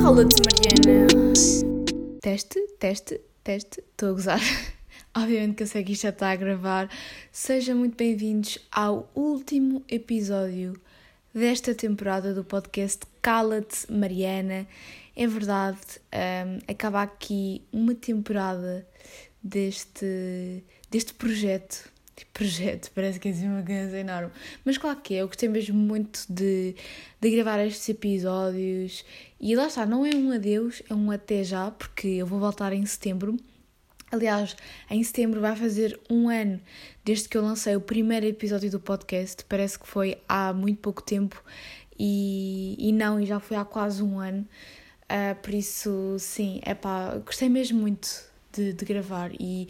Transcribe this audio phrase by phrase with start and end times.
[0.00, 1.08] Cala-te, Mariana.
[2.20, 3.80] Teste, teste, teste.
[3.80, 4.40] Estou a gozar.
[5.16, 6.88] Obviamente que eu sei que isto já está a gravar.
[7.32, 10.80] Sejam muito bem-vindos ao último episódio
[11.34, 14.64] desta temporada do podcast Cala-te, Mariana.
[15.16, 15.80] É verdade,
[16.14, 18.86] um, acaba aqui uma temporada
[19.42, 21.90] deste, deste projeto
[22.20, 24.30] Tipo, projeto, parece que é assim uma coisa enorme.
[24.64, 26.74] Mas claro que é, eu gostei mesmo muito de,
[27.18, 29.04] de gravar estes episódios.
[29.40, 32.72] E lá está, não é um adeus, é um até já, porque eu vou voltar
[32.74, 33.36] em setembro.
[34.12, 34.54] Aliás,
[34.90, 36.60] em setembro vai fazer um ano
[37.04, 39.42] desde que eu lancei o primeiro episódio do podcast.
[39.48, 41.42] Parece que foi há muito pouco tempo
[41.98, 44.46] e, e não, e já foi há quase um ano.
[45.04, 49.68] Uh, por isso, sim, é pá, gostei mesmo muito de, de gravar e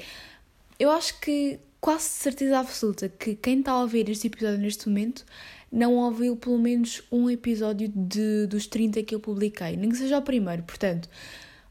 [0.78, 5.24] eu acho que quase certeza absoluta que quem está a ouvir este episódio neste momento
[5.72, 10.18] não ouviu pelo menos um episódio de, dos 30 que eu publiquei, nem que seja
[10.18, 10.62] o primeiro.
[10.64, 11.08] Portanto,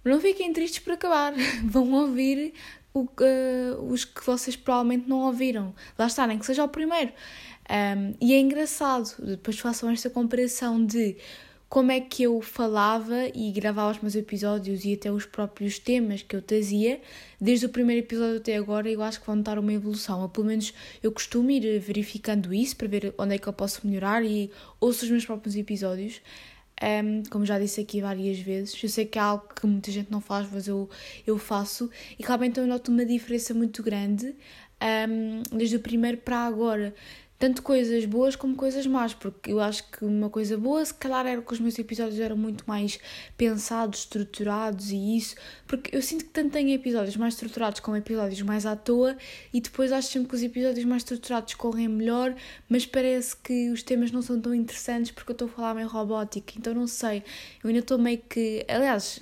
[0.03, 2.53] não fiquem tristes por acabar, vão ouvir
[2.94, 5.75] o, uh, os que vocês provavelmente não ouviram.
[5.97, 7.12] Lá está, nem que seja o primeiro.
[7.69, 11.17] Um, e é engraçado, depois façam esta comparação de
[11.70, 16.23] como é que eu falava e gravava os meus episódios e até os próprios temas
[16.23, 17.00] que eu trazia,
[17.39, 20.22] desde o primeiro episódio até agora, eu acho que vão notar uma evolução.
[20.22, 23.86] Ou pelo menos eu costumo ir verificando isso para ver onde é que eu posso
[23.86, 24.50] melhorar e
[24.81, 26.22] ouço os meus próprios episódios.
[26.81, 30.09] Um, como já disse aqui várias vezes, eu sei que é algo que muita gente
[30.09, 30.90] não faz, mas eu,
[31.28, 34.34] eu faço, e realmente eu noto uma diferença muito grande
[34.81, 36.95] um, desde o primeiro para agora
[37.40, 41.26] tanto coisas boas como coisas más, porque eu acho que uma coisa boa, se calhar,
[41.26, 43.00] era que os meus episódios eram muito mais
[43.38, 48.42] pensados, estruturados e isso, porque eu sinto que tanto tenho episódios mais estruturados como episódios
[48.42, 49.16] mais à toa,
[49.54, 52.36] e depois acho sempre que os episódios mais estruturados correm melhor,
[52.68, 55.88] mas parece que os temas não são tão interessantes porque eu estou a falar meio
[55.88, 57.24] robótica, então não sei,
[57.64, 58.66] eu ainda estou meio que.
[58.68, 59.22] Aliás,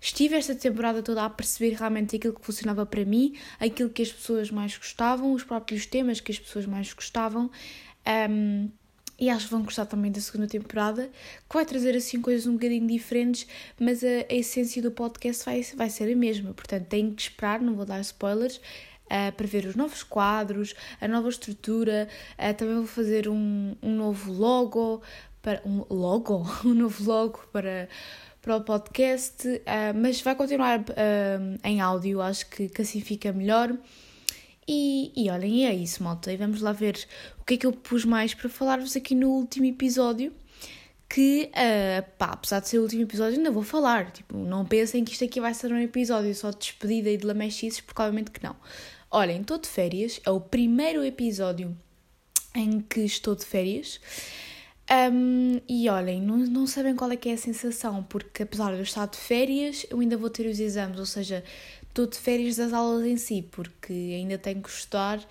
[0.00, 4.12] estive esta temporada toda a perceber realmente aquilo que funcionava para mim, aquilo que as
[4.12, 7.50] pessoas mais gostavam, os próprios temas que as pessoas mais gostavam.
[8.30, 8.70] Um,
[9.20, 11.10] e acho que vão gostar também da segunda temporada,
[11.48, 15.60] que vai trazer assim coisas um bocadinho diferentes, mas a, a essência do podcast vai,
[15.74, 16.54] vai ser a mesma.
[16.54, 18.60] Portanto, têm que esperar, não vou dar spoilers,
[19.06, 22.08] uh, para ver os novos quadros, a nova estrutura.
[22.38, 25.02] Uh, também vou fazer um, um novo logo,
[25.42, 27.88] para um logo, um novo logo para
[28.48, 29.60] para o podcast, uh,
[29.94, 33.76] mas vai continuar uh, em áudio, acho que, que assim fica melhor.
[34.66, 36.32] E, e olhem, é isso, malta.
[36.32, 37.06] E vamos lá ver
[37.38, 40.32] o que é que eu pus mais para falar-vos aqui no último episódio.
[41.06, 44.12] Que, uh, pá, apesar de ser o último episódio, ainda vou falar.
[44.12, 47.26] Tipo, não pensem que isto aqui vai ser um episódio só de despedida e de
[47.26, 48.56] lamechices, porque obviamente que não.
[49.10, 50.22] Olhem, estou de férias.
[50.24, 51.76] É o primeiro episódio
[52.54, 54.00] em que estou de férias.
[54.90, 58.78] Um, e olhem, não, não sabem qual é que é a sensação, porque apesar de
[58.78, 61.44] eu estar de férias, eu ainda vou ter os exames, ou seja,
[61.86, 65.22] estou de férias das aulas em si, porque ainda tenho que estudar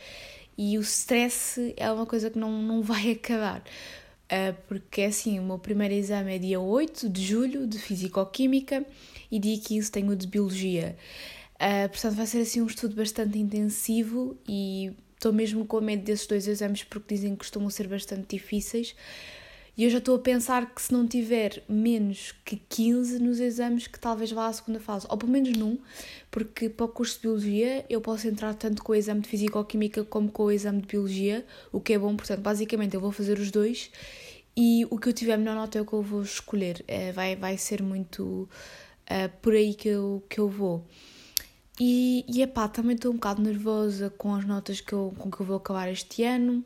[0.57, 3.63] e o stress é uma coisa que não, não vai acabar.
[4.25, 8.85] Uh, porque é assim, o meu primeiro exame é dia 8 de julho de Físico-Química
[9.31, 10.97] e dia 15 tenho o de Biologia.
[11.55, 16.27] Uh, portanto, vai ser assim um estudo bastante intensivo e estou mesmo com medo desses
[16.27, 18.95] dois exames porque dizem que costumam ser bastante difíceis.
[19.77, 23.85] E eu já estou a pensar que se não tiver menos que 15 nos exames,
[23.85, 25.77] que talvez vá à segunda fase, ou pelo menos num,
[26.31, 30.03] porque para o curso de Biologia eu posso entrar tanto com o exame de Físico-Química
[30.03, 33.37] como com o exame de Biologia, o que é bom, portanto, basicamente eu vou fazer
[33.37, 33.91] os dois
[34.55, 36.83] e o que eu tiver melhor nota é o que eu vou escolher.
[36.87, 38.49] É, vai, vai ser muito
[39.03, 40.83] uh, por aí que eu, que eu vou.
[41.79, 45.39] E, e epá, também estou um bocado nervosa com as notas que eu, com que
[45.39, 46.65] eu vou acabar este ano.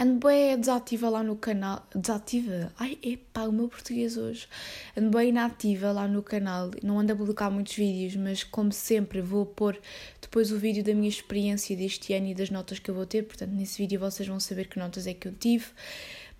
[0.00, 1.86] Ando bem desativa lá no canal.
[1.94, 2.72] Desativa?
[2.78, 4.48] Ai, epá, o meu português hoje.
[4.96, 6.70] Ando bem inativa lá no canal.
[6.82, 9.78] Não ando a publicar muitos vídeos, mas como sempre vou pôr
[10.18, 13.24] depois o vídeo da minha experiência deste ano e das notas que eu vou ter.
[13.24, 15.66] Portanto, nesse vídeo vocês vão saber que notas é que eu tive.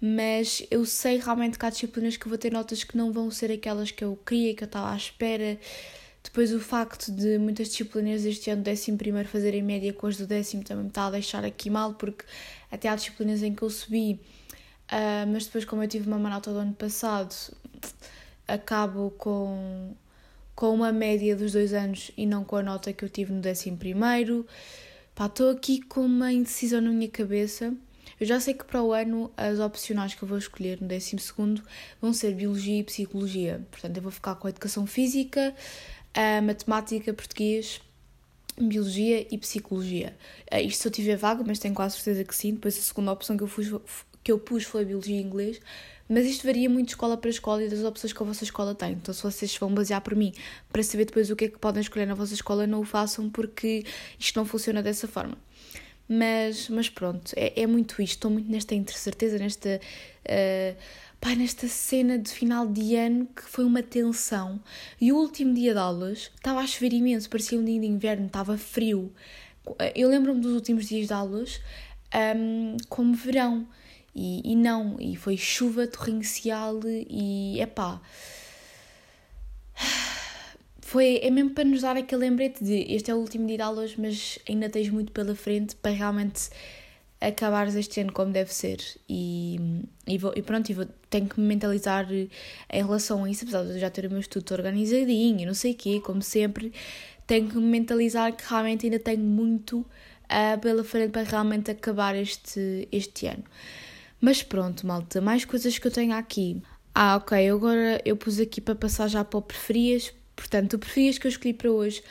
[0.01, 3.53] Mas eu sei realmente que há disciplinas que vou ter notas que não vão ser
[3.53, 5.59] aquelas que eu queria, que eu estava à espera.
[6.23, 10.27] Depois o facto de muitas disciplinas este ano, décimo primeiro, fazerem média com as do
[10.27, 12.25] décimo também me está a deixar aqui mal, porque
[12.71, 14.21] até há disciplinas em que eu subi,
[14.91, 17.35] uh, mas depois como eu tive uma nota do ano passado,
[18.47, 19.95] acabo com,
[20.55, 23.41] com uma média dos dois anos e não com a nota que eu tive no
[23.41, 24.47] décimo primeiro.
[25.15, 27.75] Pá, estou aqui com uma indecisão na minha cabeça.
[28.19, 31.17] Eu já sei que para o ano as opcionais que eu vou escolher no 12
[32.01, 33.67] vão ser Biologia e Psicologia.
[33.71, 35.55] Portanto, eu vou ficar com a Educação Física,
[36.13, 37.81] a matemática, português,
[38.69, 40.17] biologia e psicologia.
[40.53, 42.55] Uh, isto se eu tiver vaga, mas tenho quase certeza que sim.
[42.55, 43.65] Depois a segunda opção que eu, fui,
[44.23, 45.61] que eu pus foi Biologia e Inglês,
[46.09, 48.75] mas isto varia muito de escola para escola e das opções que a vossa escola
[48.75, 48.93] tem.
[48.93, 50.33] Então, se vocês vão basear por mim
[50.73, 53.31] para saber depois o que é que podem escolher na vossa escola, não o façam
[53.31, 53.85] porque
[54.19, 55.39] isto não funciona dessa forma.
[56.09, 58.15] Mas, mas pronto, é, é muito isto.
[58.15, 59.81] Estou muito nesta incerteza, nesta.
[60.27, 60.77] Uh,
[61.21, 64.61] pá, nesta cena de final de ano que foi uma tensão.
[65.01, 68.27] E o último dia de aulas estava a chover imenso, parecia um dia de inverno,
[68.27, 69.13] estava frio.
[69.95, 71.61] Eu lembro-me dos últimos dias de aulas
[72.37, 73.69] um, como verão.
[74.15, 78.01] E, e não, e foi chuva torrencial e epá.
[80.81, 83.63] Foi, é mesmo para nos dar aquele lembrete de este é o último dia de
[83.63, 86.51] aulas, mas ainda tens muito pela frente para realmente
[87.21, 88.79] acabares este ano como deve ser.
[89.09, 89.59] E,
[90.07, 92.29] e, vou, e pronto, e vou, tenho que me mentalizar em
[92.71, 95.75] relação a isso, apesar de eu já ter o meu estudo organizadinho, não sei o
[95.77, 96.73] quê, como sempre,
[97.27, 102.17] tenho que me mentalizar que realmente ainda tenho muito uh, pela frente para realmente acabar
[102.17, 103.45] este, este ano.
[104.21, 106.63] Mas pronto, malta, mais coisas que eu tenho aqui.
[106.95, 110.13] Ah, ok, agora eu pus aqui para passar já para o preferias.
[110.37, 112.03] Portanto, o preferias que eu escolhi para hoje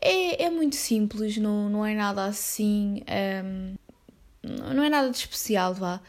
[0.00, 3.02] é, é muito simples, não, não é nada assim.
[3.44, 3.74] Um,
[4.42, 6.00] não é nada de especial, vá.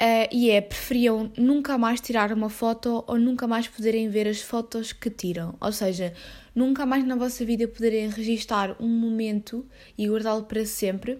[0.00, 4.40] Uh, e é, preferiam nunca mais tirar uma foto ou nunca mais poderem ver as
[4.40, 5.54] fotos que tiram.
[5.60, 6.12] Ou seja,
[6.54, 9.64] nunca mais na vossa vida poderem registar um momento
[9.96, 11.12] e guardá-lo para sempre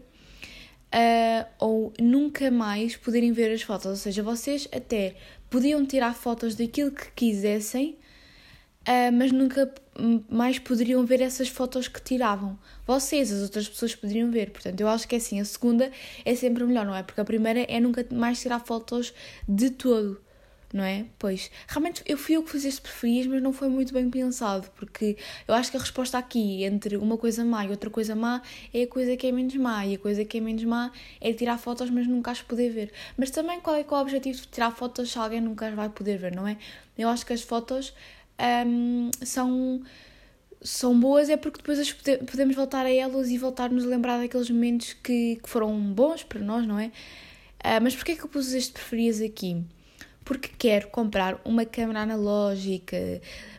[0.94, 3.86] uh, ou nunca mais poderem ver as fotos.
[3.86, 5.16] Ou seja, vocês até
[5.50, 7.96] podiam tirar fotos daquilo que quisessem,
[8.88, 9.72] uh, mas nunca
[10.28, 12.58] mais poderiam ver essas fotos que tiravam.
[12.86, 14.50] Vocês, as outras pessoas, poderiam ver.
[14.50, 15.40] Portanto, eu acho que é assim.
[15.40, 15.90] A segunda
[16.24, 17.02] é sempre melhor, não é?
[17.02, 19.14] Porque a primeira é nunca mais tirar fotos
[19.48, 20.20] de todo
[20.74, 21.06] não é?
[21.20, 24.68] Pois, realmente eu fui eu que fiz este preferias, mas não foi muito bem pensado,
[24.74, 25.16] porque
[25.46, 28.42] eu acho que a resposta aqui entre uma coisa má e outra coisa má
[28.72, 30.90] é a coisa que é menos má, e a coisa que é menos má
[31.20, 32.92] é tirar fotos, mas nunca as poder ver.
[33.16, 35.74] Mas também qual é, que é o objetivo de tirar fotos se alguém nunca as
[35.74, 36.56] vai poder ver, não é?
[36.98, 37.94] Eu acho que as fotos
[38.66, 39.82] um, são
[40.62, 44.94] são boas é porque depois podemos voltar a elas e voltar-nos a lembrar daqueles momentos
[44.94, 46.86] que, que foram bons para nós, não é?
[47.62, 49.62] Uh, mas porquê é que eu pus este preferias aqui?
[50.24, 52.96] porque quero comprar uma câmera analógica.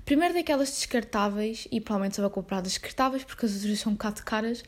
[0.04, 4.24] Primeiro daquelas descartáveis, e provavelmente só vou comprar descartáveis porque as outras são um bocado
[4.24, 4.64] caras,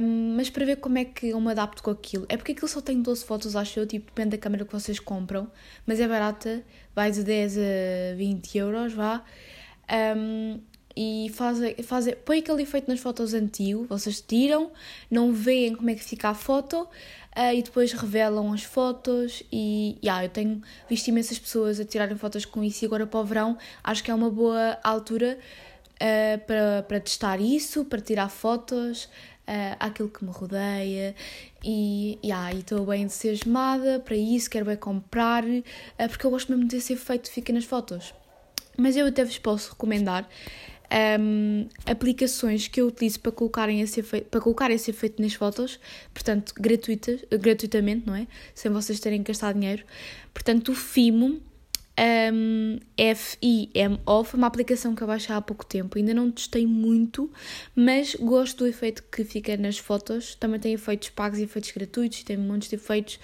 [0.00, 2.26] um, mas para ver como é que eu me adapto com aquilo.
[2.28, 4.98] É porque aquilo só tem 12 fotos, acho eu, tipo, depende da câmera que vocês
[4.98, 5.50] compram,
[5.86, 6.64] mas é barata,
[6.94, 9.22] vai de 10 a 20 euros, vá.
[10.16, 10.60] Um,
[10.96, 14.70] e faz, faz, põe aquele efeito nas fotos antigo, vocês tiram,
[15.10, 16.88] não veem como é que fica a foto,
[17.36, 22.16] uh, e depois revelam as fotos e yeah, eu tenho visto imensas pessoas a tirarem
[22.16, 25.38] fotos com isso e agora para o verão acho que é uma boa altura
[25.94, 31.14] uh, para, para testar isso, para tirar fotos uh, àquilo que me rodeia
[31.64, 36.66] e yeah, estou bem entusiasmada para isso, quero bem comprar uh, porque eu gosto mesmo
[36.66, 38.14] desse efeito que fica nas fotos.
[38.76, 40.28] Mas eu até vos posso recomendar
[41.20, 45.78] um, aplicações que eu utilizo para, colocarem esse efeito, para colocar esse efeito nas fotos,
[46.12, 48.26] portanto, gratuitas, gratuitamente, não é?
[48.54, 49.84] Sem vocês terem que gastar dinheiro.
[50.34, 51.40] Portanto, o Fimo,
[52.32, 55.98] um, F-I-M-O, foi uma aplicação que eu baixei há pouco tempo.
[55.98, 57.30] Ainda não testei muito,
[57.76, 60.34] mas gosto do efeito que fica nas fotos.
[60.34, 63.20] Também tem efeitos pagos e efeitos gratuitos, tem montes de efeitos.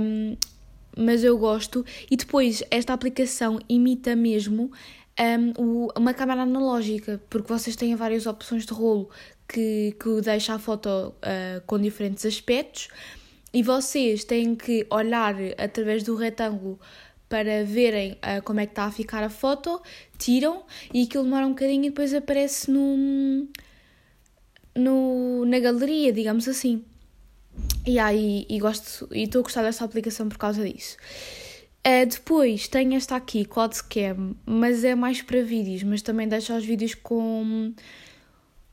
[0.00, 0.36] Um,
[0.96, 1.84] mas eu gosto.
[2.10, 4.70] E depois, esta aplicação imita mesmo
[5.58, 9.10] um, uma câmera analógica, porque vocês têm várias opções de rolo
[9.48, 12.88] que, que deixa a foto uh, com diferentes aspectos
[13.52, 16.78] e vocês têm que olhar através do retângulo
[17.28, 19.80] para verem uh, como é que está a ficar a foto,
[20.16, 23.46] tiram e aquilo demora um bocadinho e depois aparece no,
[24.74, 26.84] no, na galeria, digamos assim.
[27.86, 30.96] E aí, e gosto, e estou a gostar dessa aplicação por causa disso.
[31.86, 36.64] Uh, depois tenho esta aqui, Quadcam, mas é mais para vídeos, mas também deixa os
[36.64, 37.72] vídeos com,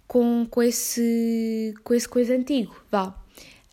[0.08, 3.25] com, com, esse, com esse coisa antigo, vá.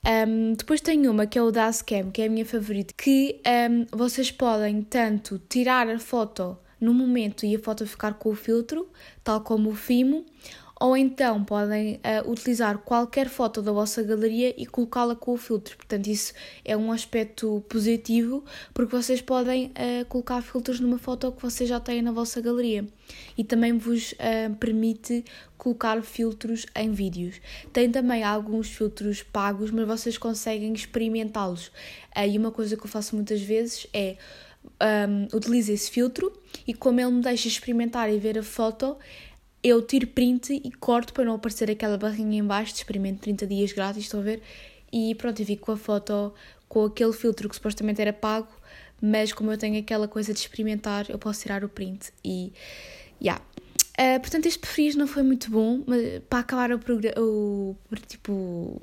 [0.04, 3.40] Um, depois tenho uma que é o Dazcam, que é a minha favorita, que
[3.70, 8.34] um, vocês podem tanto tirar a foto no momento e a foto ficar com o
[8.34, 8.90] filtro,
[9.22, 10.26] tal como o Fimo,
[10.82, 15.76] ou então podem uh, utilizar qualquer foto da vossa galeria e colocá-la com o filtro.
[15.76, 16.34] Portanto, isso
[16.64, 21.78] é um aspecto positivo porque vocês podem uh, colocar filtros numa foto que vocês já
[21.78, 22.84] têm na vossa galeria
[23.38, 25.24] e também vos uh, permite
[25.56, 27.40] colocar filtros em vídeos.
[27.72, 31.70] Tem também alguns filtros pagos, mas vocês conseguem experimentá-los.
[32.28, 34.16] e uma coisa que eu faço muitas vezes é
[34.64, 36.32] um, utilizo esse filtro
[36.66, 38.96] e como ele me deixa experimentar e ver a foto,
[39.62, 43.72] eu tiro print e corto para não aparecer aquela barrinha em baixo experimento 30 dias
[43.72, 44.42] grátis, estão a ver?
[44.92, 46.34] E pronto, eu fico com a foto
[46.68, 48.48] com aquele filtro que supostamente era pago,
[49.00, 52.52] mas como eu tenho aquela coisa de experimentar, eu posso tirar o print e.
[53.20, 53.42] Yeah.
[53.92, 57.76] Uh, portanto, este preferias não foi muito bom mas, para acabar o,
[58.06, 58.80] tipo,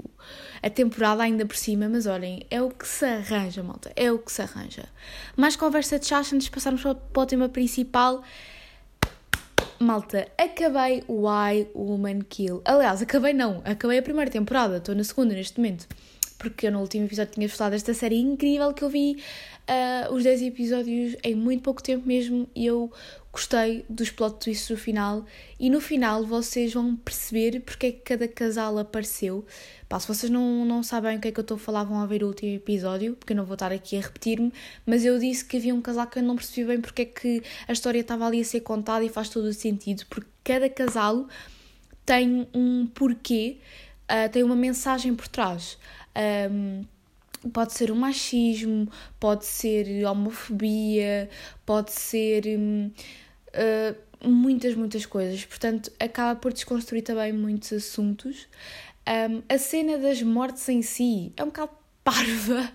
[0.62, 4.20] a temporada ainda por cima, mas olhem, é o que se arranja, malta, é o
[4.20, 4.88] que se arranja.
[5.36, 8.24] Mais conversa de chá antes de passarmos para o tema principal.
[9.80, 12.62] Malta, acabei o I Woman Kill.
[12.66, 15.88] Aliás, acabei não, acabei a primeira temporada, estou na segunda neste momento.
[16.38, 19.18] Porque eu no último episódio tinha falado desta série incrível que eu vi
[19.70, 22.92] uh, os 10 episódios em muito pouco tempo mesmo e eu
[23.32, 25.26] gostei dos plot twists do final
[25.60, 29.46] e no final vocês vão perceber porque é que cada casal apareceu.
[29.88, 32.06] Pá, se vocês não, não sabem o que é que eu estou a falar, vão
[32.08, 34.52] ver o último episódio, porque eu não vou estar aqui a repetir-me,
[34.86, 37.44] mas eu disse que havia um casal que eu não percebi bem porque é que
[37.68, 41.28] a história estava ali a ser contada e faz todo o sentido, porque cada casal
[42.06, 43.58] tem um porquê,
[44.06, 45.78] uh, tem uma mensagem por trás.
[46.52, 46.84] Um,
[47.54, 51.30] pode ser o machismo, pode ser homofobia,
[51.66, 55.46] pode ser uh, muitas, muitas coisas.
[55.46, 58.48] Portanto, acaba por desconstruir também muitos assuntos.
[59.08, 61.72] Um, a cena das mortes em si é um bocado
[62.04, 62.72] parva,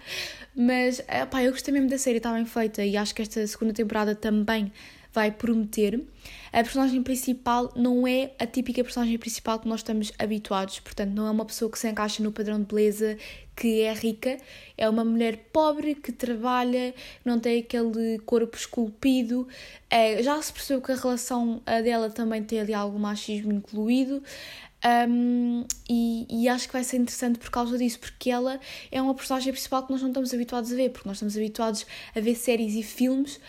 [0.55, 3.73] mas pá, eu gostei mesmo da série, está bem feita e acho que esta segunda
[3.73, 4.73] temporada também
[5.15, 6.03] vai prometer.
[6.53, 11.27] A personagem principal não é a típica personagem principal que nós estamos habituados, portanto, não
[11.27, 13.17] é uma pessoa que se encaixa no padrão de beleza
[13.57, 14.37] que é rica,
[14.77, 16.93] é uma mulher pobre que trabalha,
[17.25, 19.47] não tem aquele corpo esculpido.
[19.89, 24.21] É, já se percebeu que a relação dela também tem ali algum machismo incluído.
[25.09, 28.61] Um, e, e, acho que vai ser interessante por causa disso, porque ela
[28.93, 31.87] é uma personagem principal que nós não estamos habituados a ver, porque nós estamos habituados
[32.15, 33.41] a ver séries e filmes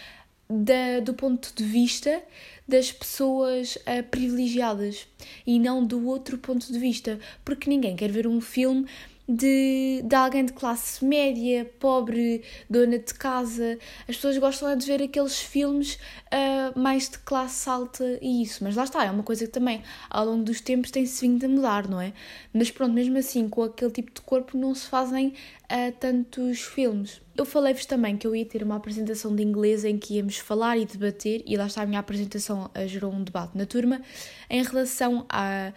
[0.49, 2.21] da, do ponto de vista
[2.67, 5.07] das pessoas uh, privilegiadas
[5.45, 8.87] e não do outro ponto de vista, porque ninguém quer ver um filme
[9.27, 13.77] de, de alguém de classe média, pobre, dona de casa.
[14.07, 18.63] As pessoas gostam é de ver aqueles filmes uh, mais de classe alta e isso.
[18.63, 21.49] Mas lá está, é uma coisa que também ao longo dos tempos tem-se vindo a
[21.49, 22.13] mudar, não é?
[22.53, 27.21] Mas pronto, mesmo assim, com aquele tipo de corpo não se fazem uh, tantos filmes.
[27.35, 30.77] Eu falei-vos também que eu ia ter uma apresentação de inglês em que íamos falar
[30.77, 34.01] e debater, e lá está a minha apresentação, gerou um debate na turma,
[34.49, 35.73] em relação a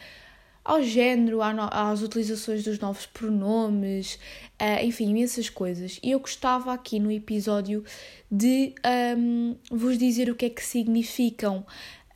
[0.68, 4.18] ao género, às utilizações dos novos pronomes,
[4.60, 5.98] uh, enfim, imensas coisas.
[6.02, 7.82] E eu gostava aqui no episódio
[8.30, 8.75] de
[9.16, 11.64] um, vos dizer o que é que significam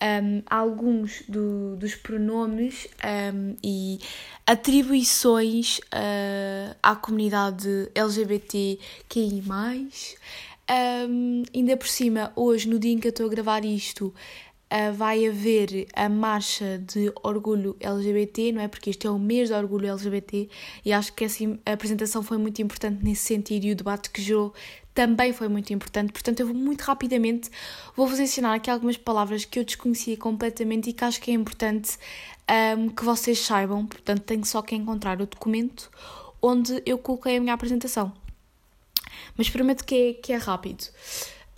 [0.02, 2.86] um, alguns do, dos pronomes
[3.32, 3.98] um, e
[4.46, 9.42] atribuições uh, à comunidade LGBTQI.
[11.08, 14.12] Um, ainda por cima, hoje, no dia em que eu estou a gravar isto,
[14.72, 18.68] uh, vai haver a marcha de orgulho LGBT, não é?
[18.68, 20.48] Porque este é o mês de orgulho LGBT
[20.84, 24.54] e acho que essa apresentação foi muito importante nesse sentido e o debate que gerou
[24.94, 26.12] também foi muito importante.
[26.12, 27.50] Portanto, eu vou muito rapidamente
[27.96, 31.98] vou-vos ensinar aqui algumas palavras que eu desconhecia completamente e que acho que é importante
[32.78, 33.86] um, que vocês saibam.
[33.86, 35.90] Portanto, tenho só que encontrar o documento
[36.40, 38.12] onde eu coloquei a minha apresentação.
[39.36, 40.84] Mas prometo que é, que é rápido.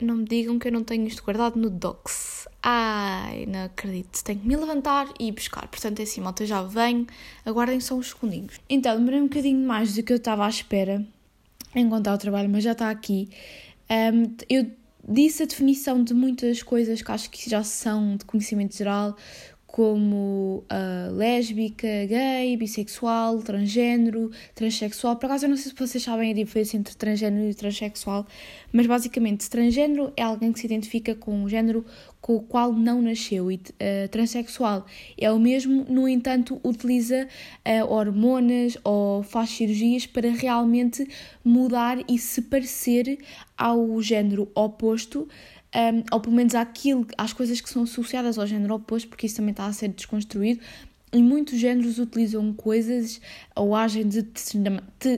[0.03, 2.49] Não me digam que eu não tenho isto guardado no Docs.
[2.63, 4.23] Ai, não acredito.
[4.25, 5.69] Tenho que me levantar e buscar.
[5.69, 7.07] Portanto, é assim, malta, já venho.
[7.45, 8.61] Aguardem só uns segundinhos.
[8.69, 11.07] Então, demorei um bocadinho mais do que eu estava à espera
[11.75, 13.29] encontrar o trabalho, mas já está aqui.
[13.91, 14.71] Um, eu
[15.07, 19.17] disse a definição de muitas coisas que acho que já são de conhecimento geral,
[19.75, 25.17] como uh, lésbica, gay, bissexual, transgênero, transexual.
[25.17, 28.25] Por acaso eu não sei se vocês sabem a diferença entre transgênero e transexual,
[28.73, 31.85] mas basicamente transgênero é alguém que se identifica com um género
[32.21, 34.87] com o qual não nasceu e uh, transexual
[35.19, 37.27] é o mesmo, no entanto utiliza
[37.67, 41.07] uh, hormonas ou faz cirurgias para realmente
[41.45, 43.19] mudar e se parecer
[43.59, 45.29] ao género oposto
[45.75, 49.37] um, ou pelo menos àquilo, às coisas que são associadas ao género oposto, porque isso
[49.37, 50.61] também está a ser desconstruído.
[51.13, 53.21] E muitos géneros utilizam coisas
[53.55, 54.27] ou agem de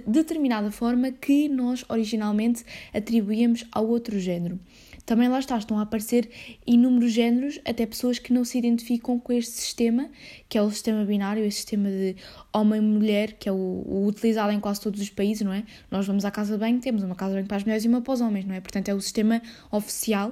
[0.07, 4.59] determinada forma que nós originalmente atribuímos ao outro género.
[5.07, 6.29] Também lá está, estão a aparecer
[6.67, 10.11] inúmeros géneros, até pessoas que não se identificam com este sistema,
[10.49, 12.17] que é o sistema binário, este sistema de
[12.53, 15.63] homem-mulher, que é o, o, utilizado em quase todos os países, não é?
[15.93, 17.89] Nós vamos à casa de banho, temos uma casa de banho para as mulheres e
[17.89, 18.61] uma para os homens, não é?
[18.61, 20.31] Portanto, é o sistema oficial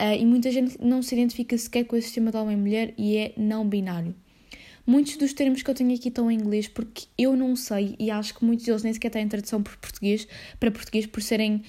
[0.00, 3.32] uh, e muita gente não se identifica sequer com esse sistema de homem-mulher e é
[3.36, 4.14] não binário.
[4.84, 8.10] Muitos dos termos que eu tenho aqui estão em inglês porque eu não sei e
[8.10, 10.26] acho que muitos deles nem sequer têm tradução por português,
[10.58, 11.62] para português por serem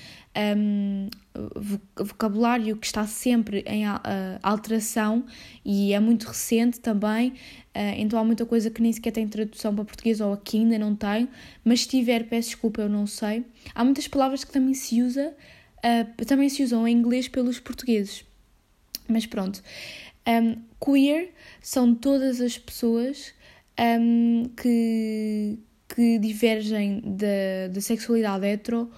[0.58, 1.10] um,
[1.96, 3.84] vocabulário que está sempre em
[4.42, 5.26] alteração
[5.64, 9.76] e é muito recente também, uh, então há muita coisa que nem sequer tem tradução
[9.76, 11.28] para português ou aqui ainda não tem,
[11.64, 13.46] mas se tiver, peço desculpa, eu não sei.
[13.76, 15.36] Há muitas palavras que também se usa,
[15.78, 18.26] uh, também se usam em inglês pelos portugueses.
[19.08, 19.62] Mas pronto.
[20.28, 23.34] Um, queer são todas as pessoas
[23.80, 25.60] um, que,
[25.94, 28.90] que divergem da, da sexualidade hetero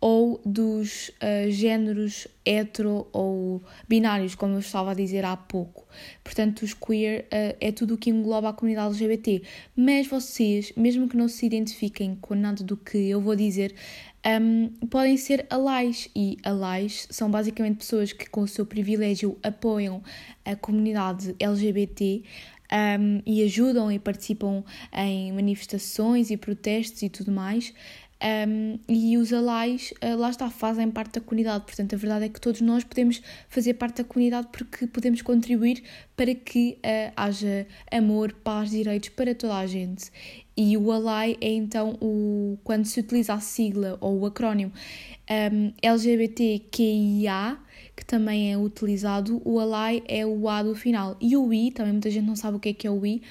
[0.00, 5.86] ou dos uh, géneros hetero ou binários, como eu estava a dizer há pouco.
[6.22, 9.42] Portanto, os queer uh, é tudo o que engloba a comunidade LGBT.
[9.74, 13.74] Mas vocês, mesmo que não se identifiquem com nada do que eu vou dizer,
[14.26, 16.08] um, podem ser allies.
[16.14, 20.02] E allies são basicamente pessoas que, com o seu privilégio, apoiam
[20.44, 22.22] a comunidade LGBT.
[22.72, 27.72] Um, e ajudam e participam em manifestações e protestos e tudo mais.
[28.24, 31.64] Um, e os alais, uh, lá está, fazem parte da comunidade.
[31.64, 35.82] Portanto, a verdade é que todos nós podemos fazer parte da comunidade porque podemos contribuir
[36.16, 40.10] para que uh, haja amor, paz, direitos para toda a gente.
[40.56, 44.72] E o ALAI é então o quando se utiliza a sigla ou o acrónimo
[45.30, 47.58] um, LGBTQIA,
[47.96, 51.16] que também é utilizado, o ALAI é o A do final.
[51.20, 53.22] E o I, também muita gente não sabe o que é que é o I,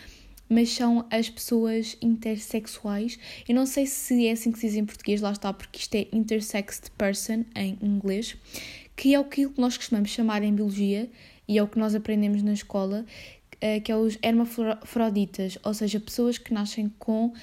[0.53, 3.17] mas são as pessoas intersexuais.
[3.47, 5.95] Eu não sei se é assim que se diz em português, lá está, porque isto
[5.95, 8.37] é intersexed person em inglês,
[8.95, 11.09] que é o que nós costumamos chamar em biologia
[11.47, 13.05] e é o que nós aprendemos na escola,
[13.59, 17.33] eh, que é os hermafroditas, ou seja, pessoas que nascem com uh,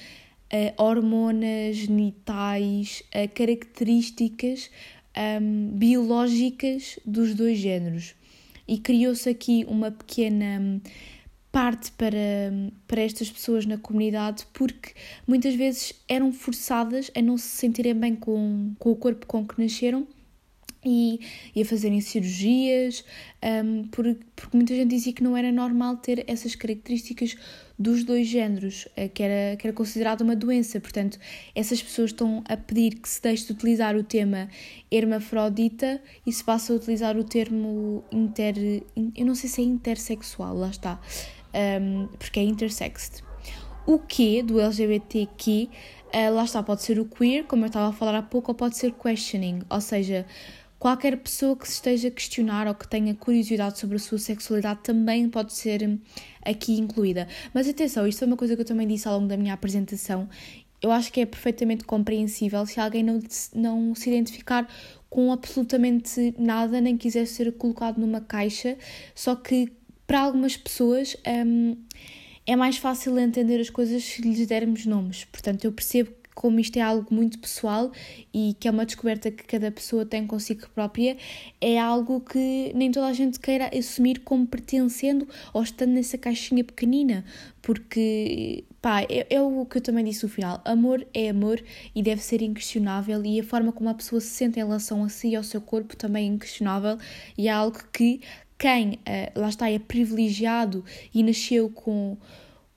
[0.77, 4.69] hormonas genitais, uh, características
[5.17, 8.15] um, biológicas dos dois géneros.
[8.67, 10.81] E criou-se aqui uma pequena
[11.51, 12.17] parte para,
[12.87, 14.93] para estas pessoas na comunidade porque
[15.27, 19.61] muitas vezes eram forçadas a não se sentirem bem com, com o corpo com que
[19.61, 20.07] nasceram
[20.83, 21.19] e,
[21.55, 23.05] e a fazerem cirurgias,
[23.63, 27.35] um, porque, porque muita gente dizia que não era normal ter essas características
[27.77, 30.79] dos dois géneros, eh, que era, que era considerada uma doença.
[30.79, 31.19] Portanto,
[31.55, 34.49] essas pessoas estão a pedir que se deixe de utilizar o tema
[34.91, 38.83] hermafrodita e se passe a utilizar o termo inter.
[39.15, 40.99] Eu não sei se é intersexual, lá está
[41.53, 43.23] um, porque é intersexed.
[43.85, 45.69] O que do LGBTQ,
[46.13, 48.55] uh, lá está, pode ser o queer, como eu estava a falar há pouco, ou
[48.55, 50.25] pode ser questioning, ou seja,
[50.81, 54.79] qualquer pessoa que se esteja a questionar ou que tenha curiosidade sobre a sua sexualidade
[54.81, 55.99] também pode ser hum,
[56.43, 57.27] aqui incluída.
[57.53, 60.27] Mas atenção, isto é uma coisa que eu também disse ao longo da minha apresentação.
[60.81, 63.19] Eu acho que é perfeitamente compreensível se alguém não,
[63.53, 64.67] não se identificar
[65.07, 68.75] com absolutamente nada, nem quiser ser colocado numa caixa,
[69.13, 69.71] só que
[70.11, 71.77] para algumas pessoas um,
[72.45, 75.23] é mais fácil entender as coisas se lhes dermos nomes.
[75.23, 77.93] Portanto, eu percebo como isto é algo muito pessoal
[78.33, 81.15] e que é uma descoberta que cada pessoa tem consigo própria,
[81.61, 86.65] é algo que nem toda a gente queira assumir como pertencendo ou estando nessa caixinha
[86.65, 87.23] pequenina,
[87.61, 91.63] porque pá, é, é o que eu também disse no final: amor é amor
[91.95, 95.07] e deve ser inquestionável, e a forma como a pessoa se sente em relação a
[95.09, 96.97] si e ao seu corpo também é inquestionável,
[97.37, 98.19] e é algo que
[98.61, 102.15] quem uh, lá está é privilegiado e nasceu com,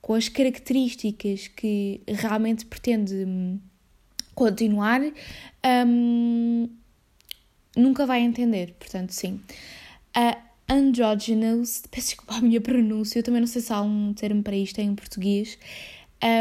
[0.00, 3.60] com as características que realmente pretende um,
[4.34, 5.02] continuar,
[5.86, 6.70] um,
[7.76, 8.74] nunca vai entender.
[8.78, 9.42] Portanto, sim.
[10.16, 14.42] Uh, androgynous, peço desculpa a minha pronúncia, eu também não sei se há um termo
[14.42, 15.58] para isto em português.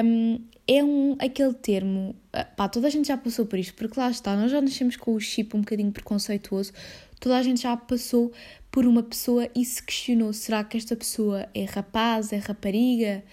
[0.05, 3.99] Um, é um, aquele termo, ah, pá, toda a gente já passou por isto, porque
[3.99, 6.71] lá está, nós já nascemos com o chip um bocadinho preconceituoso,
[7.19, 8.31] toda a gente já passou
[8.73, 13.23] por uma pessoa e se questionou: será que esta pessoa é rapaz, é rapariga?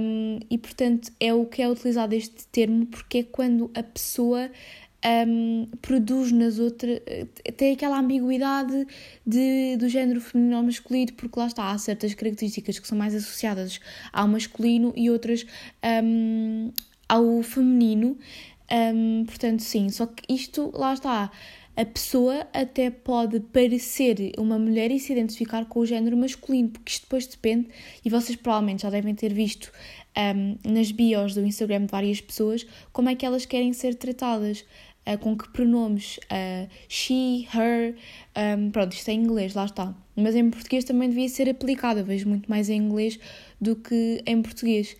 [0.00, 4.50] Um, e portanto é o que é utilizado este termo porque é quando a pessoa
[5.28, 7.00] um, produz nas outras.
[7.56, 8.88] tem aquela ambiguidade
[9.24, 13.14] de, do género feminino ou masculino, porque lá está, há certas características que são mais
[13.14, 13.78] associadas
[14.12, 15.46] ao masculino e outras
[16.02, 16.72] um,
[17.08, 18.18] ao feminino.
[19.26, 21.30] portanto, sim, só que isto, lá está
[21.80, 26.92] a pessoa até pode parecer uma mulher e se identificar com o género masculino, porque
[26.92, 27.68] isto depois depende,
[28.04, 29.72] e vocês provavelmente já devem ter visto
[30.14, 34.64] um, nas bios do Instagram de várias pessoas como é que elas querem ser tratadas.
[35.08, 36.18] Uh, com que pronomes?
[36.24, 37.96] Uh, she, her,
[38.36, 39.94] um, pronto, isto é em inglês, lá está.
[40.14, 43.18] Mas em português também devia ser aplicado, eu vejo muito mais em inglês
[43.58, 44.94] do que em português.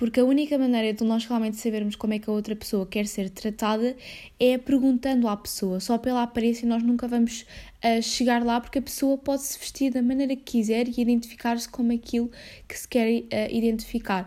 [0.00, 3.06] Porque a única maneira de nós realmente sabermos como é que a outra pessoa quer
[3.06, 3.94] ser tratada
[4.40, 5.78] é perguntando à pessoa.
[5.78, 7.44] Só pela aparência nós nunca vamos
[7.84, 11.68] uh, chegar lá, porque a pessoa pode se vestir da maneira que quiser e identificar-se
[11.68, 12.30] como aquilo
[12.66, 14.26] que se quer uh, identificar.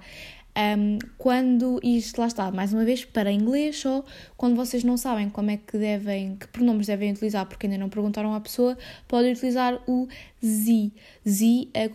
[0.55, 4.03] Um, quando, isto lá está, mais uma vez, para inglês só,
[4.37, 7.89] quando vocês não sabem como é que devem, que pronomes devem utilizar, porque ainda não
[7.89, 10.07] perguntaram à pessoa, podem utilizar o
[10.45, 10.91] Z.
[11.27, 11.89] Z é,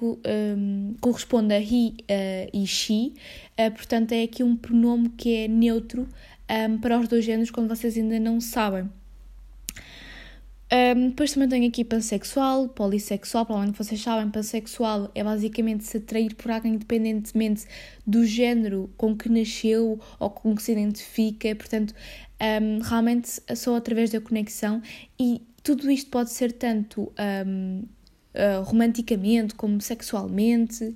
[0.57, 3.15] um, corresponde a he uh, e she,
[3.59, 6.09] uh, portanto é aqui um pronome que é neutro
[6.51, 8.91] um, para os dois géneros quando vocês ainda não sabem.
[10.71, 16.35] Um, depois também tenho aqui pansexual, polissexual, provavelmente vocês sabem, pansexual é basicamente se atrair
[16.35, 17.65] por alguém independentemente
[18.07, 21.95] do género com que nasceu ou com que se identifica, portanto,
[22.63, 24.83] um, realmente só através da conexão
[25.19, 27.13] e tudo isto pode ser tanto
[27.47, 27.89] um, uh,
[28.35, 30.95] ah, romanticamente como sexualmente,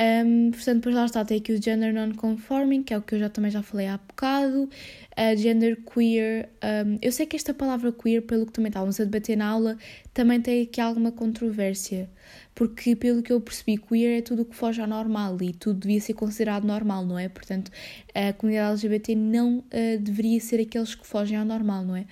[0.00, 3.18] um, portanto, depois lá está, tem aqui o gender non-conforming, que é o que eu
[3.18, 6.48] já também já falei há bocado, uh, gender queer.
[6.64, 9.76] Um, eu sei que esta palavra queer, pelo que também estávamos a debater na aula,
[10.14, 12.08] também tem aqui alguma controvérsia,
[12.54, 15.80] porque pelo que eu percebi, queer é tudo o que foge ao normal e tudo
[15.80, 17.28] devia ser considerado normal, não é?
[17.28, 17.70] Portanto,
[18.14, 22.06] a comunidade LGBT não uh, deveria ser aqueles que fogem ao normal, não é?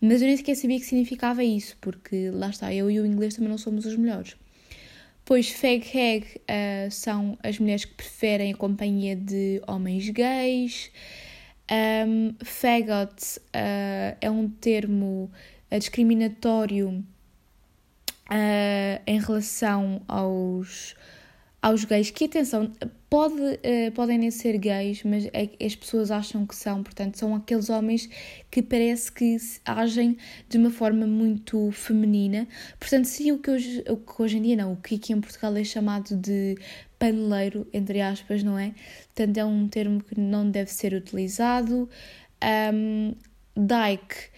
[0.00, 3.34] Mas eu nem sequer sabia que significava isso, porque lá está, eu e o inglês
[3.34, 4.36] também não somos os melhores.
[5.28, 10.90] Pois fag-hag uh, são as mulheres que preferem a companhia de homens gays.
[11.70, 15.30] Um, fagot uh, é um termo
[15.70, 17.04] uh, discriminatório
[19.06, 20.96] em relação aos
[21.60, 22.70] aos gays, que atenção,
[23.10, 27.34] pode, uh, podem nem ser gays, mas é, as pessoas acham que são, portanto, são
[27.34, 28.08] aqueles homens
[28.50, 30.16] que parece que agem
[30.48, 32.46] de uma forma muito feminina.
[32.78, 35.20] Portanto, seria o que hoje, o que hoje em dia não, o que aqui em
[35.20, 36.56] Portugal é chamado de
[36.98, 38.74] paneleiro, entre aspas, não é?
[39.14, 41.88] Portanto, é um termo que não deve ser utilizado.
[42.72, 43.14] Um,
[43.58, 44.30] dyke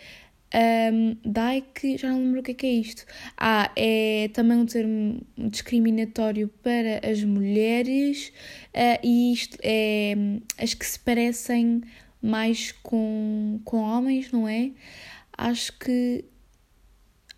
[0.53, 3.05] um, DAIC, já não lembro o que é, que é isto.
[3.37, 8.33] Ah, é também um termo discriminatório para as mulheres
[8.75, 10.15] uh, e isto é
[10.59, 11.83] as que se parecem
[12.21, 14.73] mais com, com homens, não é?
[15.37, 16.25] Acho que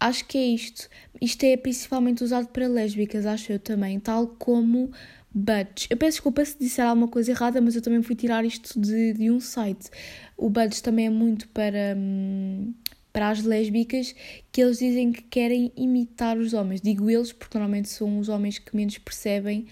[0.00, 0.88] acho que é isto.
[1.20, 4.90] Isto é principalmente usado para lésbicas, acho eu também, tal como
[5.34, 5.86] Buds.
[5.88, 9.12] Eu peço desculpa se disser alguma coisa errada, mas eu também fui tirar isto de,
[9.14, 9.90] de um site.
[10.36, 11.94] O Buds também é muito para.
[11.96, 12.74] Hum,
[13.12, 14.14] para as lésbicas
[14.50, 16.80] que eles dizem que querem imitar os homens.
[16.80, 19.66] Digo eles porque normalmente são os homens que menos percebem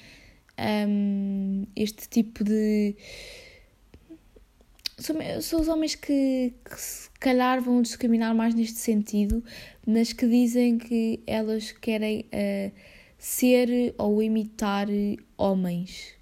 [0.88, 2.94] um, este tipo de.
[4.98, 9.42] São, são os homens que, que se calhar vão discriminar mais neste sentido,
[9.87, 12.72] mas que dizem que elas querem uh,
[13.16, 14.88] ser ou imitar
[15.38, 16.14] homens.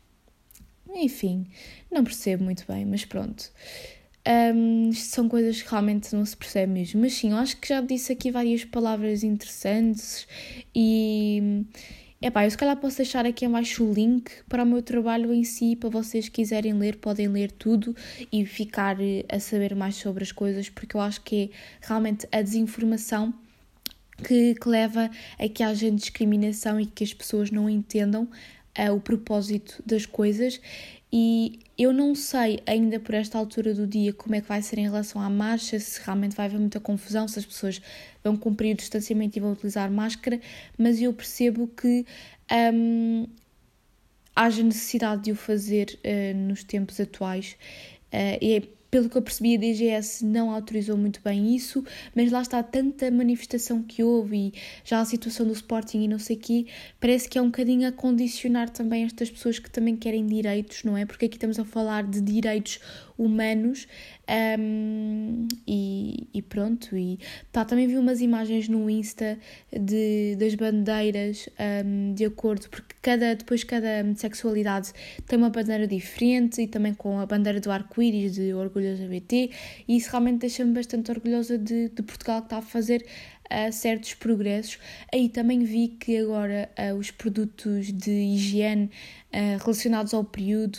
[0.95, 1.47] Enfim,
[1.91, 3.53] não percebo muito bem, mas pronto.
[4.29, 7.01] Um, são coisas que realmente não se percebe mesmo.
[7.01, 10.27] Mas sim, eu acho que já disse aqui várias palavras interessantes
[10.75, 11.65] e.
[12.21, 15.45] Epá, eu se calhar posso deixar aqui abaixo o link para o meu trabalho em
[15.45, 17.95] si, para vocês quiserem ler, podem ler tudo
[18.33, 22.27] e ficar eh, a saber mais sobre as coisas, porque eu acho que é realmente
[22.33, 23.33] a desinformação
[24.25, 28.29] que, que leva a que haja discriminação e que as pessoas não entendam
[28.77, 30.61] uh, o propósito das coisas
[31.13, 34.79] e eu não sei ainda por esta altura do dia como é que vai ser
[34.79, 37.81] em relação à marcha, se realmente vai haver muita confusão, se as pessoas
[38.23, 40.41] vão cumprir o distanciamento e vão utilizar máscara,
[40.77, 42.05] mas eu percebo que
[42.75, 43.27] um,
[44.37, 47.57] haja necessidade de o fazer uh, nos tempos atuais.
[48.13, 52.31] Uh, e é pelo que eu percebi, a DGS não autorizou muito bem isso, mas
[52.31, 56.37] lá está tanta manifestação que houve e já a situação do Sporting e não sei
[56.37, 56.67] o quê,
[57.01, 60.97] parece que é um bocadinho a condicionar também estas pessoas que também querem direitos, não
[60.97, 61.05] é?
[61.05, 62.81] Porque aqui estamos a falar de direitos
[63.19, 63.89] humanos
[64.59, 66.97] um, e, e, pronto.
[66.97, 67.19] E
[67.51, 69.37] tá, também vi umas imagens no Insta
[69.73, 71.49] de, das bandeiras
[71.85, 74.93] um, de acordo, porque cada, depois cada sexualidade
[75.27, 79.51] tem uma bandeira diferente e também com a bandeira do arco-íris de orgulho LGBT,
[79.89, 83.05] e isso realmente deixa-me bastante orgulhosa de, de Portugal que está a fazer
[83.51, 84.79] uh, certos progressos.
[85.13, 88.91] Aí também vi que agora uh, os produtos de higiene
[89.33, 90.79] uh, relacionados ao período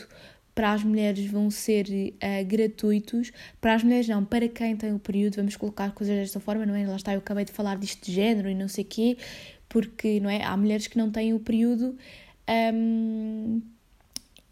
[0.60, 5.00] para as mulheres vão ser uh, gratuitos, para as mulheres não, para quem tem o
[5.00, 6.86] período, vamos colocar coisas desta forma, não é?
[6.86, 9.18] Lá está, eu acabei de falar disto de género e não sei o quê,
[9.70, 10.44] porque, não é?
[10.44, 11.98] Há mulheres que não têm o período,
[12.74, 13.62] um, uh,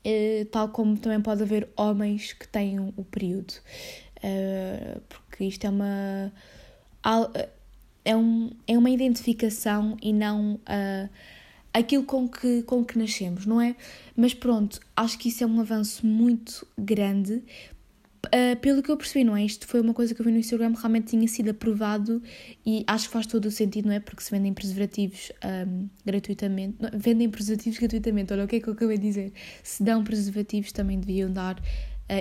[0.06, 3.56] eh, tal como também pode haver homens que têm o período,
[4.24, 6.32] uh, porque isto é uma...
[8.06, 11.10] É, um, é uma identificação e não a
[11.78, 13.76] aquilo com que, com que nascemos, não é?
[14.16, 17.44] Mas pronto, acho que isso é um avanço muito grande.
[18.26, 19.46] Uh, pelo que eu percebi, não é?
[19.46, 22.22] Isto foi uma coisa que eu vi no Instagram, realmente tinha sido aprovado
[22.66, 24.00] e acho que faz todo o sentido, não é?
[24.00, 25.32] Porque se vendem preservativos
[25.68, 29.34] um, gratuitamente, não, vendem preservativos gratuitamente, olha o que é que eu acabei de dizer.
[29.64, 31.64] Se dão preservativos, também deviam dar uh,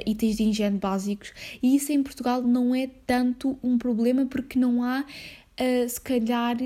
[0.06, 1.32] itens de higiene básicos.
[1.62, 6.56] E isso em Portugal não é tanto um problema porque não há, uh, se calhar,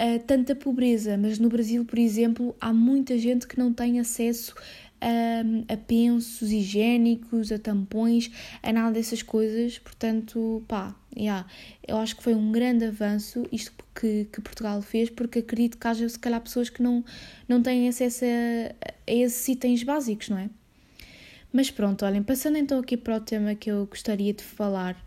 [0.00, 1.16] uh, tanta pobreza.
[1.16, 4.54] Mas no Brasil, por exemplo, há muita gente que não tem acesso
[5.00, 8.30] a, a pensos higiênicos, a tampões,
[8.62, 9.78] a nada dessas coisas.
[9.78, 11.46] Portanto, pá, yeah,
[11.86, 15.86] eu acho que foi um grande avanço isto que, que Portugal fez, porque acredito que
[15.86, 17.04] haja se calhar pessoas que não,
[17.48, 20.50] não têm acesso a, a esses itens básicos, não é?
[21.52, 25.02] Mas pronto, olhem, passando então aqui para o tema que eu gostaria de falar,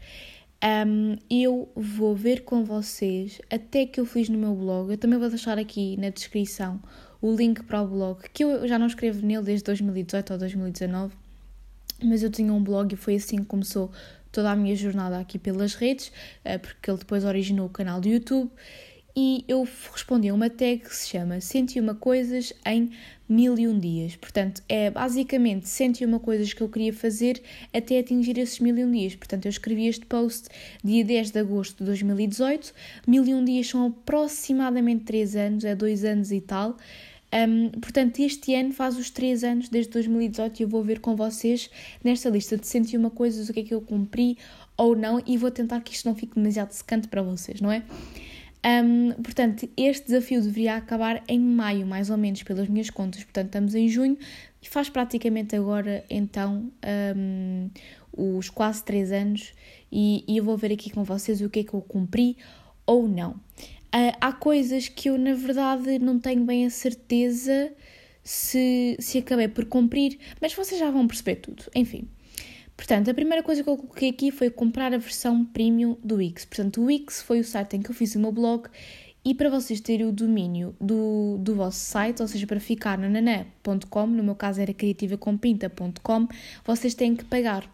[0.64, 4.92] um, eu vou ver com vocês até que eu fiz no meu blog.
[4.92, 6.80] Eu também vou deixar aqui na descrição
[7.22, 11.16] o link para o blog, que eu já não escrevo nele desde 2018 ou 2019,
[12.04, 13.92] mas eu tinha um blog e foi assim que começou
[14.32, 16.12] toda a minha jornada aqui pelas redes,
[16.44, 18.50] eh, porque ele depois originou o canal do YouTube
[19.16, 22.92] e eu respondi a uma tag que se chama 101 coisas em
[23.28, 24.16] 1001 dias.
[24.16, 27.42] Portanto, é basicamente 101 coisas que eu queria fazer
[27.74, 29.16] até atingir esses 1001 dias.
[29.16, 30.50] Portanto, eu escrevi este post
[30.84, 32.74] dia 10 de agosto de 2018.
[33.08, 36.78] 1001 dias são aproximadamente 3 anos, é 2 anos e tal.
[37.34, 41.16] Um, portanto, este ano faz os 3 anos desde 2018 e eu vou ver com
[41.16, 41.70] vocês
[42.04, 44.38] nesta lista de 101 coisas o que é que eu cumpri
[44.76, 47.84] ou não e vou tentar que isto não fique demasiado secante para vocês, não é?
[48.64, 53.24] Um, portanto, este desafio deveria acabar em maio, mais ou menos, pelas minhas contas.
[53.24, 54.18] Portanto, estamos em junho
[54.62, 56.72] e faz praticamente agora, então,
[57.16, 57.70] um,
[58.16, 59.54] os quase 3 anos.
[59.92, 62.38] E, e, eu vou ver aqui com vocês o que é que eu cumpri
[62.86, 63.32] ou não.
[63.94, 67.74] Uh, há coisas que eu, na verdade, não tenho bem a certeza
[68.24, 71.66] se, se acabei por cumprir, mas vocês já vão perceber tudo.
[71.76, 72.08] Enfim.
[72.82, 76.46] Portanto, a primeira coisa que eu coloquei aqui foi comprar a versão premium do Wix.
[76.46, 78.68] Portanto, o Wix foi o site em que eu fiz o meu blog
[79.24, 83.08] e para vocês terem o domínio do, do vosso site, ou seja, para ficar na
[83.08, 86.28] nané.com, no meu caso era criativacompinta.com,
[86.66, 87.70] vocês têm que pagar.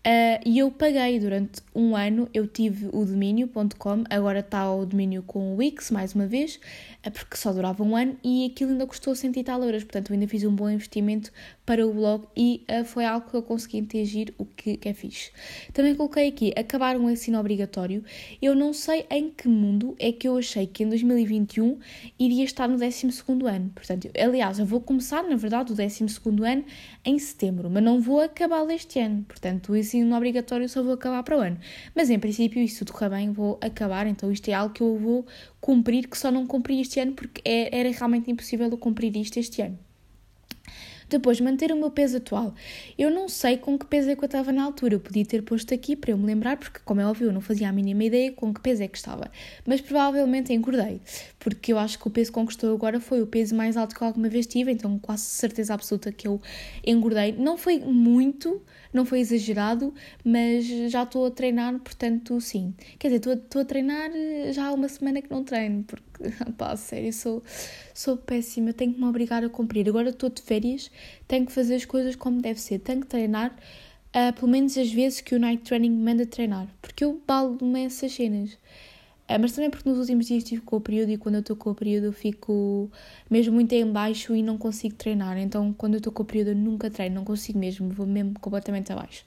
[0.00, 5.22] Uh, e eu paguei durante um ano, eu tive o domínio.com, agora está o domínio
[5.22, 6.58] com o Wix, mais uma vez,
[7.06, 10.08] uh, porque só durava um ano e aquilo ainda custou 100 e tal euros, portanto
[10.08, 11.30] eu ainda fiz um bom investimento
[11.70, 14.92] para o blog e uh, foi algo que eu consegui interagir, o que, que é
[14.92, 15.30] fixe.
[15.72, 18.02] Também coloquei aqui, acabar um ensino obrigatório,
[18.42, 21.78] eu não sei em que mundo é que eu achei que em 2021
[22.18, 23.06] iria estar no 12
[23.46, 26.06] ano, portanto, aliás, eu vou começar, na verdade, o 12
[26.44, 26.64] ano
[27.04, 31.22] em setembro, mas não vou acabar este ano, portanto, o ensino obrigatório só vou acabar
[31.22, 31.58] para o ano.
[31.94, 35.24] Mas em princípio, isso tudo bem, vou acabar, então isto é algo que eu vou
[35.60, 39.38] cumprir, que só não cumpri este ano porque é, era realmente impossível eu cumprir isto
[39.38, 39.78] este ano.
[41.10, 42.54] Depois, manter o meu peso atual.
[42.96, 44.94] Eu não sei com que peso é que eu estava na altura.
[44.94, 47.40] Eu podia ter posto aqui para eu me lembrar, porque, como é óbvio, eu não
[47.40, 49.30] fazia a mínima ideia com que peso é que estava.
[49.66, 51.00] Mas provavelmente engordei,
[51.38, 54.04] porque eu acho que o peso que estou agora foi o peso mais alto que
[54.04, 56.40] alguma vez tive, então quase certeza absoluta que eu
[56.86, 57.32] engordei.
[57.32, 59.92] Não foi muito, não foi exagerado,
[60.24, 62.74] mas já estou a treinar, portanto, sim.
[62.98, 64.10] Quer dizer, estou, estou a treinar
[64.52, 66.04] já há uma semana que não treino, porque,
[66.56, 67.42] pá, sério, sou,
[67.94, 69.88] sou péssima, tenho que me obrigar a cumprir.
[69.88, 70.90] Agora estou de férias,
[71.26, 73.56] tenho que fazer as coisas como deve ser, tenho que treinar.
[74.14, 77.84] Uh, pelo menos as vezes que o night training me manda treinar, porque eu baldo-me
[77.84, 78.58] essas cenas.
[79.30, 81.54] É, mas também porque nos últimos dias estive com o período e quando eu estou
[81.54, 82.90] com o período eu fico
[83.30, 85.38] mesmo muito em baixo e não consigo treinar.
[85.38, 88.34] Então quando eu estou com o período eu nunca treino, não consigo mesmo, vou mesmo
[88.40, 89.24] completamente abaixo.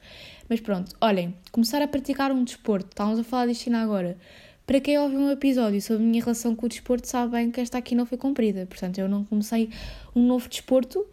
[0.50, 4.18] Mas pronto, olhem, começar a praticar um desporto, estávamos a falar disto ainda agora.
[4.66, 7.60] Para quem ouviu um episódio sobre a minha relação com o desporto sabe bem que
[7.60, 8.66] esta aqui não foi cumprida.
[8.66, 9.70] Portanto, eu não comecei
[10.16, 11.06] um novo desporto.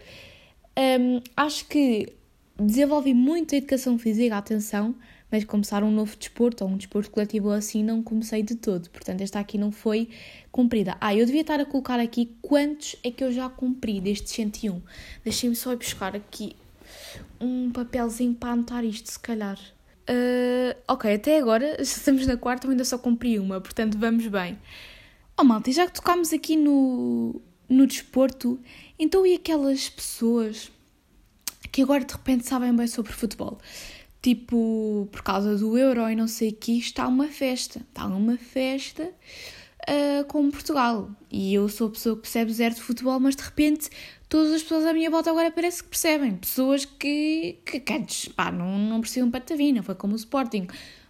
[0.79, 2.13] Um, acho que
[2.57, 4.95] desenvolvi muito a educação física, atenção,
[5.33, 8.89] mas começar um novo desporto ou um desporto coletivo assim não comecei de todo.
[8.91, 10.09] Portanto, esta aqui não foi
[10.53, 10.97] cumprida.
[11.01, 14.81] Ah, eu devia estar a colocar aqui quantos é que eu já cumpri destes 101.
[15.25, 16.55] Deixem-me só ir buscar aqui
[17.41, 19.59] um papelzinho para anotar isto, se calhar.
[20.11, 24.59] Uh, ok, até agora estamos na quarta, eu ainda só cumpri uma, portanto vamos bem.
[25.39, 28.59] Oh malta, já que tocámos aqui no, no desporto,
[28.99, 30.71] então e aquelas pessoas
[31.71, 33.59] que agora de repente sabem bem sobre futebol?
[34.23, 37.81] tipo, por causa do euro e não sei o que, está uma festa.
[37.81, 39.11] Está uma festa
[39.89, 41.11] uh, com Portugal.
[41.31, 43.89] E eu sou a pessoa que percebe zero de futebol, mas de repente
[44.29, 46.37] todas as pessoas à minha volta agora parece que percebem.
[46.37, 49.83] Pessoas que, que antes, pá, não, não percebiam patavina.
[49.83, 50.67] Foi como o Sporting.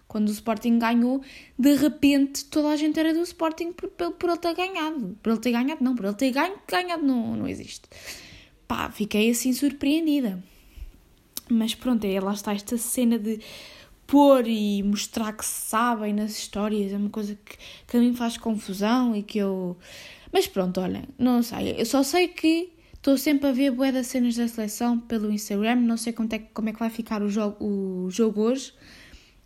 [0.07, 1.21] Quando o Sporting ganhou,
[1.57, 5.17] de repente toda a gente era do Sporting por, por, por ele ter ganhado.
[5.23, 7.83] Por ele ter ganhado, não, por ele ter ganho, ganhado não, não existe.
[8.67, 10.43] Pá, fiquei assim surpreendida.
[11.49, 13.39] Mas pronto, é, lá está esta cena de
[14.11, 18.35] pôr e mostrar que sabem nas histórias, é uma coisa que, que a mim faz
[18.35, 19.77] confusão e que eu.
[20.33, 21.75] Mas pronto, olhem, não sei.
[21.77, 25.77] Eu só sei que estou sempre a ver bué das cenas da seleção pelo Instagram,
[25.77, 28.73] não sei como é, como é que vai ficar o jogo, o jogo hoje.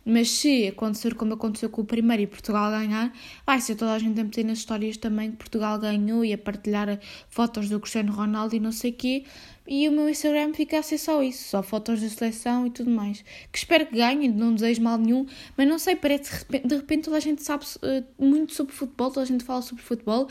[0.04, 3.12] Mas se acontecer como aconteceu com o primeiro e Portugal ganhar,
[3.44, 6.38] vai ser toda a gente a meter nas histórias também que Portugal ganhou e a
[6.38, 6.98] partilhar
[7.28, 9.24] fotos do Cristiano Ronaldo e não sei o quê.
[9.68, 12.90] E o meu Instagram fica a ser só isso, só fotos da seleção e tudo
[12.90, 13.24] mais.
[13.52, 15.26] Que espero que ganhem, não desejo mal nenhum,
[15.56, 19.22] mas não sei, parece de repente, toda a gente sabe uh, muito sobre futebol, toda
[19.22, 20.28] a gente fala sobre futebol,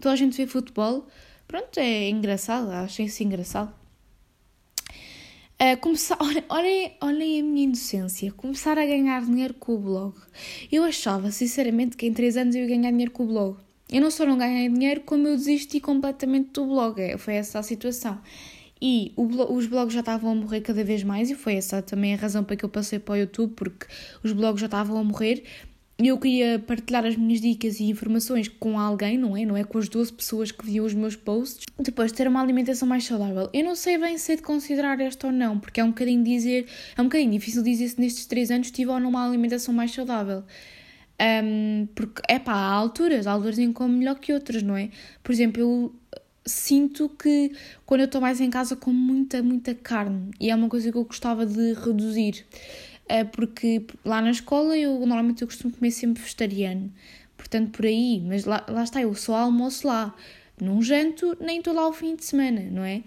[0.00, 1.06] toda a gente vê futebol.
[1.46, 3.72] Pronto, é engraçado, acho isso engraçado.
[5.54, 10.14] Uh, começar, olhem, olhem, olhem a minha inocência, começar a ganhar dinheiro com o blog.
[10.70, 13.56] Eu achava, sinceramente, que em 3 anos eu ia ganhar dinheiro com o blog.
[13.88, 17.00] Eu não só não ganhei dinheiro, como eu desisti completamente do blog.
[17.00, 18.20] É, foi essa a situação.
[18.80, 22.16] E os blogs já estavam a morrer cada vez mais, e foi essa também a
[22.16, 23.86] razão para que eu passei para o YouTube, porque
[24.22, 25.44] os blogs já estavam a morrer
[25.98, 29.44] eu queria partilhar as minhas dicas e informações com alguém, não é?
[29.44, 31.66] Não é com as 12 pessoas que viam os meus posts.
[31.78, 33.48] Depois, ter uma alimentação mais saudável.
[33.52, 36.24] Eu não sei bem se é de considerar esta ou não, porque é um bocadinho
[36.24, 39.72] dizer, é um bocadinho difícil dizer se nestes 3 anos tive ou não uma alimentação
[39.72, 40.42] mais saudável.
[41.44, 44.76] Um, porque, é pá, há alturas, há alturas em que como melhor que outras, não
[44.76, 44.90] é?
[45.22, 45.94] Por exemplo, eu
[46.46, 47.52] sinto que
[47.86, 50.98] quando eu estou mais em casa como muita, muita carne e é uma coisa que
[50.98, 52.44] eu gostava de reduzir.
[53.08, 56.92] Eh, porque lá na escola eu normalmente eu costumo comer sempre vegetariano,
[57.36, 60.14] portanto por aí, mas lá, lá está, eu só almoço lá,
[60.60, 63.02] não janto, nem estou lá ao fim de semana, não é?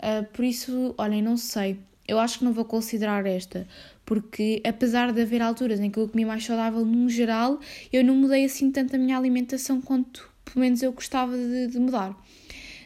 [0.00, 3.66] Uh, por isso, olhem, não sei, eu acho que não vou considerar esta,
[4.04, 7.58] porque apesar de haver alturas em que eu comi mais saudável no geral,
[7.92, 11.78] eu não mudei assim tanto a minha alimentação quanto pelo menos eu gostava de, de
[11.78, 12.16] mudar.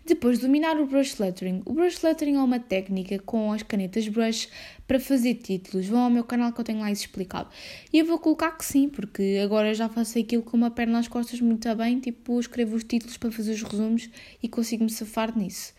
[0.05, 1.63] Depois, dominar o brush lettering.
[1.65, 4.49] O brush lettering é uma técnica com as canetas brush
[4.87, 5.87] para fazer títulos.
[5.87, 7.49] Vão ao meu canal que eu tenho lá isso explicado.
[7.93, 11.07] E eu vou colocar que sim, porque agora já faço aquilo com uma perna nas
[11.07, 12.01] costas muito bem.
[12.01, 14.11] Tipo, escrevo os títulos para fazer os resumos
[14.43, 15.73] e consigo-me safar nisso.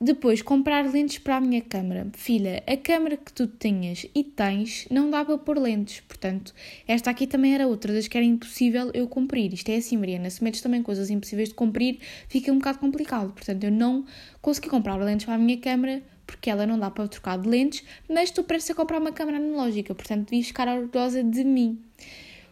[0.00, 2.06] Depois, comprar lentes para a minha câmera.
[2.12, 6.00] Filha, a câmera que tu tenhas e tens não dá para pôr lentes.
[6.02, 6.54] Portanto,
[6.86, 9.52] esta aqui também era outra das que era impossível eu cumprir.
[9.52, 10.30] Isto é assim, Mariana.
[10.30, 13.32] Se metes também coisas impossíveis de cumprir, fica um bocado complicado.
[13.32, 14.04] Portanto, eu não
[14.40, 17.82] consegui comprar lentes para a minha câmera porque ela não dá para trocar de lentes,
[18.08, 19.96] mas estou prestes a comprar uma câmera analógica.
[19.96, 21.82] Portanto, devias ficar orgulhosa de mim.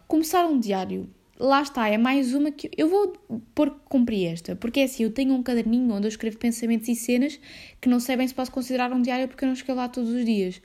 [0.08, 3.12] Começar um diário lá está, é mais uma que eu vou
[3.54, 6.88] pôr que cumpri esta, porque é assim, eu tenho um caderninho onde eu escrevo pensamentos
[6.88, 7.38] e cenas
[7.80, 10.10] que não sei bem se posso considerar um diário porque eu não escrevo lá todos
[10.10, 10.60] os dias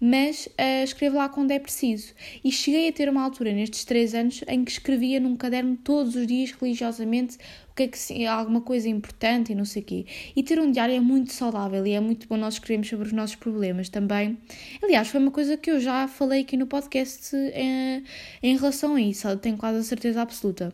[0.00, 2.12] mas uh, escrevo lá quando é preciso.
[2.44, 6.14] E cheguei a ter uma altura nestes três anos em que escrevia num caderno todos
[6.14, 7.36] os dias religiosamente
[7.70, 10.06] o que é que alguma coisa importante e não sei o quê.
[10.34, 13.12] E ter um diário é muito saudável e é muito bom nós escrevermos sobre os
[13.12, 14.38] nossos problemas também.
[14.82, 18.02] Aliás, foi uma coisa que eu já falei aqui no podcast em, eh,
[18.42, 20.72] em relação a isso, tenho quase a certeza absoluta.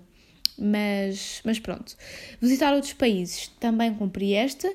[0.59, 1.97] Mas, mas pronto.
[2.41, 4.73] Visitar outros países também cumpri esta.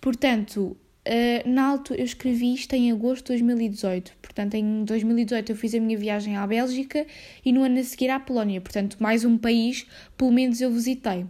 [0.00, 0.76] Portanto,
[1.06, 5.72] Uh, na altura, eu escrevi isto em agosto de 2018, portanto, em 2018 eu fiz
[5.72, 7.06] a minha viagem à Bélgica
[7.44, 11.24] e no ano a seguir à Polónia, portanto, mais um país, pelo menos eu visitei.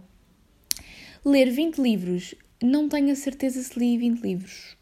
[1.23, 4.75] Ler 20 livros, não tenho a certeza se li 20 livros.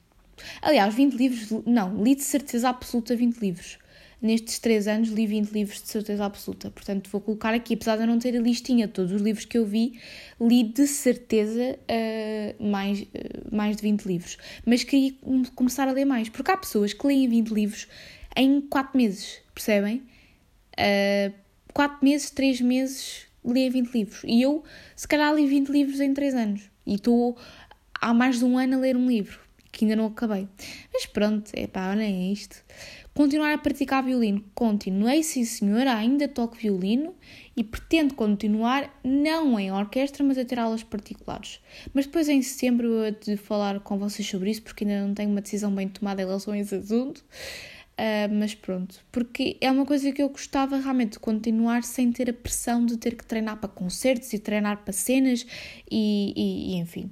[0.61, 3.77] Aliás, 20 livros, não, li de certeza absoluta 20 livros
[4.25, 6.71] nestes três anos li 20 livros de certeza absoluta.
[6.71, 9.45] Portanto, vou colocar aqui, apesar de eu não ter a listinha de todos os livros
[9.45, 9.99] que eu vi,
[10.41, 13.05] li de certeza uh, mais, uh,
[13.51, 14.37] mais de 20 livros.
[14.65, 15.13] Mas queria
[15.53, 17.87] começar a ler mais, porque há pessoas que leem 20 livros
[18.35, 20.03] em 4 meses, percebem?
[20.73, 21.33] Uh,
[21.73, 24.21] 4 meses, 3 meses, leem 20 livros.
[24.25, 24.63] E eu,
[24.95, 26.61] se calhar, li 20 livros em 3 anos.
[26.85, 27.37] E estou
[28.01, 29.39] há mais de um ano a ler um livro,
[29.75, 30.47] que ainda não acabei.
[30.93, 32.63] Mas pronto, é pá, olhem isto.
[33.13, 34.43] Continuar a praticar violino.
[34.55, 37.13] Continuei, sim senhora, ainda toco violino
[37.57, 41.59] e pretendo continuar, não em orquestra, mas a ter aulas particulares.
[41.93, 45.29] Mas depois em setembro eu de falar com vocês sobre isso, porque ainda não tenho
[45.29, 47.23] uma decisão bem tomada em relação a esse assunto.
[47.97, 52.29] Uh, mas pronto, porque é uma coisa que eu gostava realmente de continuar sem ter
[52.29, 55.45] a pressão de ter que treinar para concertos e treinar para cenas
[55.89, 57.09] e, e, e enfim.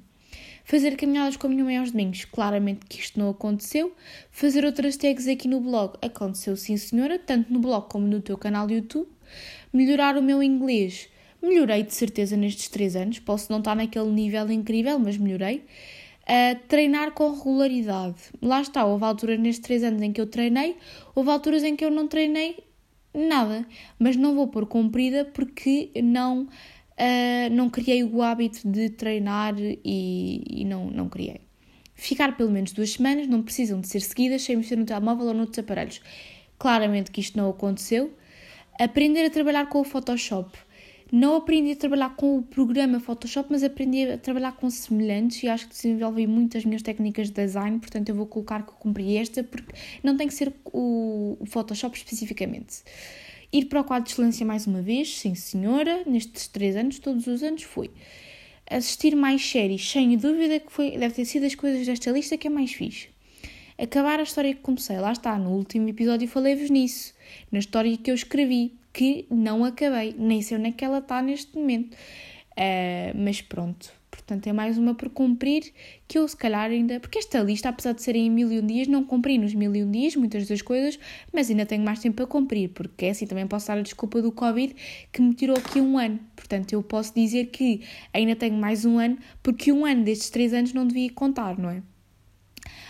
[0.64, 3.94] Fazer caminhadas com a minha mãe aos domingos, claramente que isto não aconteceu.
[4.32, 8.38] Fazer outras tags aqui no blog, aconteceu sim senhora, tanto no blog como no teu
[8.38, 9.08] canal do YouTube.
[9.74, 11.10] Melhorar o meu inglês,
[11.42, 13.20] melhorei de certeza nestes três anos.
[13.20, 15.66] Posso não estar naquele nível incrível, mas melhorei.
[16.24, 18.16] Uh, treinar com regularidade.
[18.42, 20.78] Lá está, houve alturas nestes três anos em que eu treinei,
[21.14, 22.56] houve alturas em que eu não treinei
[23.14, 23.66] Nada.
[24.00, 26.48] Mas não vou pôr comprida porque não,
[27.00, 31.42] uh, não criei o hábito de treinar e, e não, não criei.
[31.96, 35.34] Ficar pelo menos duas semanas, não precisam de ser seguidas sem mexer no telemóvel ou
[35.34, 36.02] noutros aparelhos.
[36.58, 38.14] Claramente que isto não aconteceu.
[38.80, 40.58] Aprender a trabalhar com o Photoshop.
[41.12, 45.48] Não aprendi a trabalhar com o programa Photoshop, mas aprendi a trabalhar com semelhantes e
[45.48, 49.16] acho que desenvolvi muitas minhas técnicas de design, portanto eu vou colocar que eu cumpri
[49.18, 52.82] esta, porque não tem que ser o Photoshop especificamente.
[53.54, 57.28] Ir para o quadro de excelência mais uma vez, sim senhora, nestes três anos, todos
[57.28, 57.92] os anos fui.
[58.68, 62.48] Assistir mais séries, sem dúvida que foi, deve ter sido as coisas desta lista que
[62.48, 63.10] é mais fixe.
[63.78, 67.14] Acabar a história que comecei, lá está, no último episódio falei-vos nisso,
[67.52, 71.22] na história que eu escrevi, que não acabei, nem sei onde é que ela está
[71.22, 71.94] neste momento.
[71.94, 73.94] Uh, mas pronto,
[74.26, 75.74] portanto é mais uma por cumprir
[76.08, 77.00] que eu se calhar ainda.
[77.00, 79.76] Porque esta lista, apesar de serem em mil e um dias, não cumpri nos mil
[79.76, 80.98] e um dias muitas das coisas,
[81.32, 84.22] mas ainda tenho mais tempo a cumprir, porque é assim também posso dar a desculpa
[84.22, 84.76] do Covid
[85.12, 86.20] que me tirou aqui um ano.
[86.36, 87.82] Portanto, eu posso dizer que
[88.14, 91.70] ainda tenho mais um ano, porque um ano destes três anos não devia contar, não
[91.70, 91.82] é?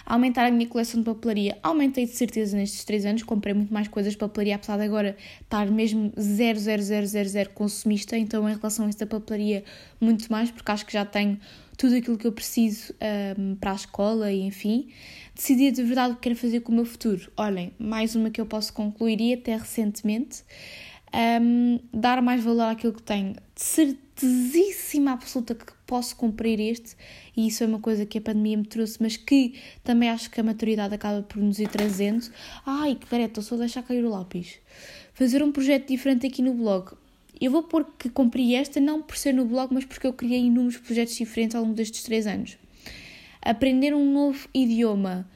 [0.06, 1.58] Aumentar a minha coleção de papelaria.
[1.64, 5.16] Aumentei de certeza nestes 3 anos, comprei muito mais coisas de papelaria, apesar de agora
[5.42, 9.64] estar mesmo 00000 consumista, então em relação a esta papelaria,
[10.00, 11.40] muito mais, porque acho que já tenho
[11.78, 12.94] tudo aquilo que eu preciso
[13.38, 14.90] um, para a escola e enfim.
[15.36, 17.32] Decidi de verdade o que quero fazer com o meu futuro.
[17.36, 20.44] Olhem, mais uma que eu posso concluir e até recentemente.
[21.42, 23.34] Um, dar mais valor àquilo que tenho.
[23.34, 23.62] De
[24.16, 26.96] certezíssima absoluta que posso cumprir este,
[27.36, 30.40] e isso é uma coisa que a pandemia me trouxe, mas que também acho que
[30.40, 32.30] a maturidade acaba por nos ir trazendo.
[32.66, 34.60] Ai, que careta, só deixar cair o lápis.
[35.14, 36.92] Fazer um projeto diferente aqui no blog.
[37.42, 40.42] Eu vou pôr que cumpri esta, não por ser no blog, mas porque eu criei
[40.42, 42.58] inúmeros projetos diferentes ao longo destes três anos.
[43.42, 45.28] Aprender um novo idioma.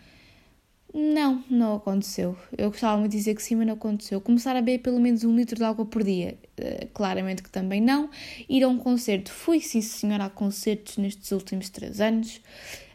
[0.99, 2.35] Não, não aconteceu.
[2.57, 4.19] Eu gostava muito de dizer que sim, mas não aconteceu.
[4.19, 7.79] Começar a beber pelo menos um litro de água por dia, uh, claramente que também
[7.79, 8.09] não.
[8.49, 12.41] Ir a um concerto, fui sim senhora a concertos nestes últimos três anos.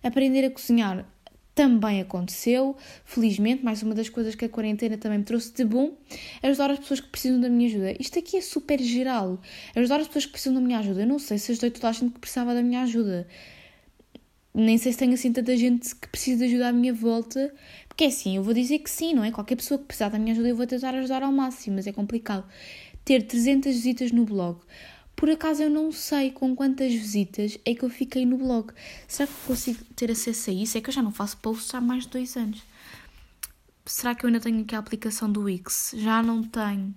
[0.02, 1.06] Aprender a cozinhar
[1.54, 5.96] também aconteceu, felizmente, mais uma das coisas que a quarentena também me trouxe de bom,
[6.42, 7.94] ajudar as pessoas que precisam da minha ajuda.
[8.00, 9.40] Isto aqui é super geral.
[9.76, 11.02] Ajudar as pessoas que precisam da minha ajuda.
[11.02, 13.28] Eu não sei se ajudei toda a gente que precisava da minha ajuda.
[14.54, 17.54] Nem sei se tenho assim tanta gente que precisa de ajuda à minha volta
[17.92, 19.30] porque é assim, eu vou dizer que sim, não é?
[19.30, 21.92] Qualquer pessoa que precisar da minha ajuda eu vou tentar ajudar ao máximo, mas é
[21.92, 22.42] complicado.
[23.04, 24.58] Ter 300 visitas no blog.
[25.14, 28.72] Por acaso eu não sei com quantas visitas é que eu fiquei no blog.
[29.06, 30.78] Será que consigo ter acesso a isso?
[30.78, 32.62] É que eu já não faço posts há mais de dois anos.
[33.84, 35.92] Será que eu ainda tenho aqui a aplicação do Wix?
[35.94, 36.94] Já não tenho.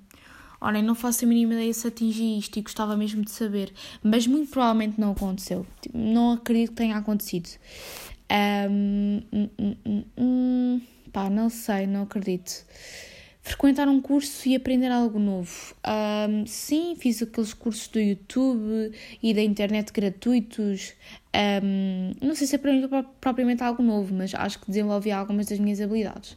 [0.62, 3.74] Olhem, não faço a mínima ideia se atingi isto e gostava mesmo de saber.
[4.02, 5.68] Mas muito provavelmente não aconteceu.
[5.94, 7.50] Não acredito que tenha acontecido.
[8.32, 9.50] Um, um,
[9.86, 12.66] um, um, pá, não sei, não acredito.
[13.42, 15.76] Frequentar um curso e aprender algo novo.
[16.48, 20.94] Sim, fiz aqueles cursos do YouTube e da internet gratuitos.
[22.20, 22.88] Não sei se aprendi
[23.22, 26.36] propriamente algo novo, mas acho que desenvolvi algumas das minhas habilidades.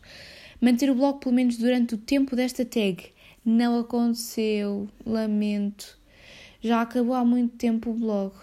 [0.61, 3.07] Manter o blog pelo menos durante o tempo desta tag.
[3.43, 5.99] Não aconteceu, lamento.
[6.61, 8.34] Já acabou há muito tempo o blog.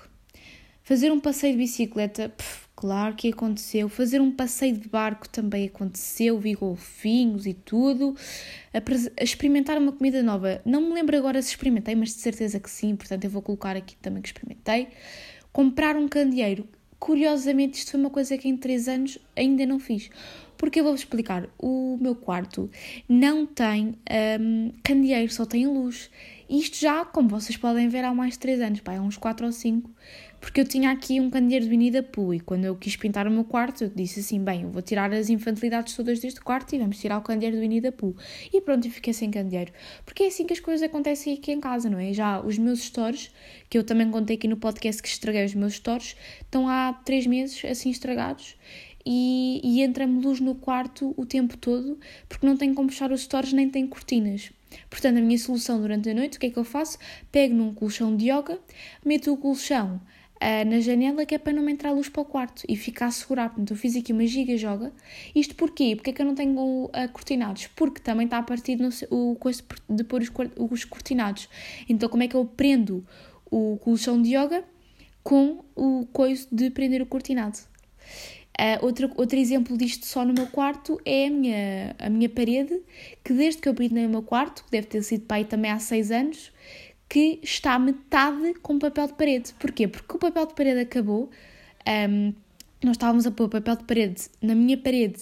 [0.82, 3.88] Fazer um passeio de bicicleta, pff, Claro que aconteceu.
[3.88, 8.15] Fazer um passeio de barco também aconteceu, vi golfinhos e tudo.
[8.73, 10.61] A experimentar uma comida nova.
[10.65, 13.78] Não me lembro agora se experimentei, mas de certeza que sim, portanto eu vou colocar
[13.78, 14.89] aqui também que experimentei.
[15.53, 16.67] Comprar um candeeiro.
[16.99, 20.09] Curiosamente, isto foi uma coisa que em 3 anos ainda não fiz.
[20.57, 21.47] Porque eu vou-vos explicar.
[21.57, 22.69] O meu quarto
[23.07, 23.95] não tem
[24.39, 26.09] um, candeeiro, só tem luz.
[26.49, 29.45] Isto já, como vocês podem ver, há mais de 3 anos, pá, há uns 4
[29.45, 29.89] ou 5
[30.46, 33.28] porque eu tinha aqui um candeeiro de Winnie the Pooh e quando eu quis pintar
[33.28, 36.76] o meu quarto eu disse assim, bem, eu vou tirar as infantilidades todas deste quarto
[36.76, 38.16] e vamos tirar o candeeiro de Winnie the Pooh.
[38.54, 39.74] E pronto, eu fiquei sem candeeiro.
[40.06, 42.14] Porque é assim que as coisas acontecem aqui em casa, não é?
[42.14, 43.32] Já os meus stores,
[43.68, 47.26] que eu também contei aqui no podcast que estraguei os meus stores, estão há três
[47.26, 48.56] meses assim estragados
[49.04, 53.22] e, e entra-me luz no quarto o tempo todo porque não tenho como fechar os
[53.22, 54.52] stores nem tenho cortinas.
[54.91, 57.00] Portanto, a minha solução durante a noite, o que é que eu faço?
[57.32, 58.60] Pego num colchão de yoga,
[59.04, 60.00] meto o colchão
[60.36, 63.11] uh, na janela que é para não entrar luz para o quarto e ficar a
[63.11, 63.49] segurar.
[63.49, 64.91] Portanto, eu fiz aqui uma giga joga.
[65.33, 65.95] Isto porquê?
[65.95, 67.67] Porque é que eu não tenho uh, cortinados?
[67.75, 71.49] Porque também está a partir no, o coisa de pôr os, os cortinados.
[71.88, 73.05] Então, como é que eu prendo
[73.49, 74.63] o colchão de yoga
[75.23, 77.57] com o coiso de prender o cortinado?
[78.57, 82.81] Uh, outro, outro exemplo disto só no meu quarto é a minha, a minha parede,
[83.21, 85.77] que desde que eu pintei o meu quarto, que deve ter sido pai também há
[85.77, 86.53] seis anos,
[87.08, 89.53] que está metade com papel de parede.
[89.60, 89.88] Porquê?
[89.88, 91.30] Porque o papel de parede acabou.
[91.88, 92.34] Um,
[92.84, 95.22] nós estávamos a pôr papel de parede na minha parede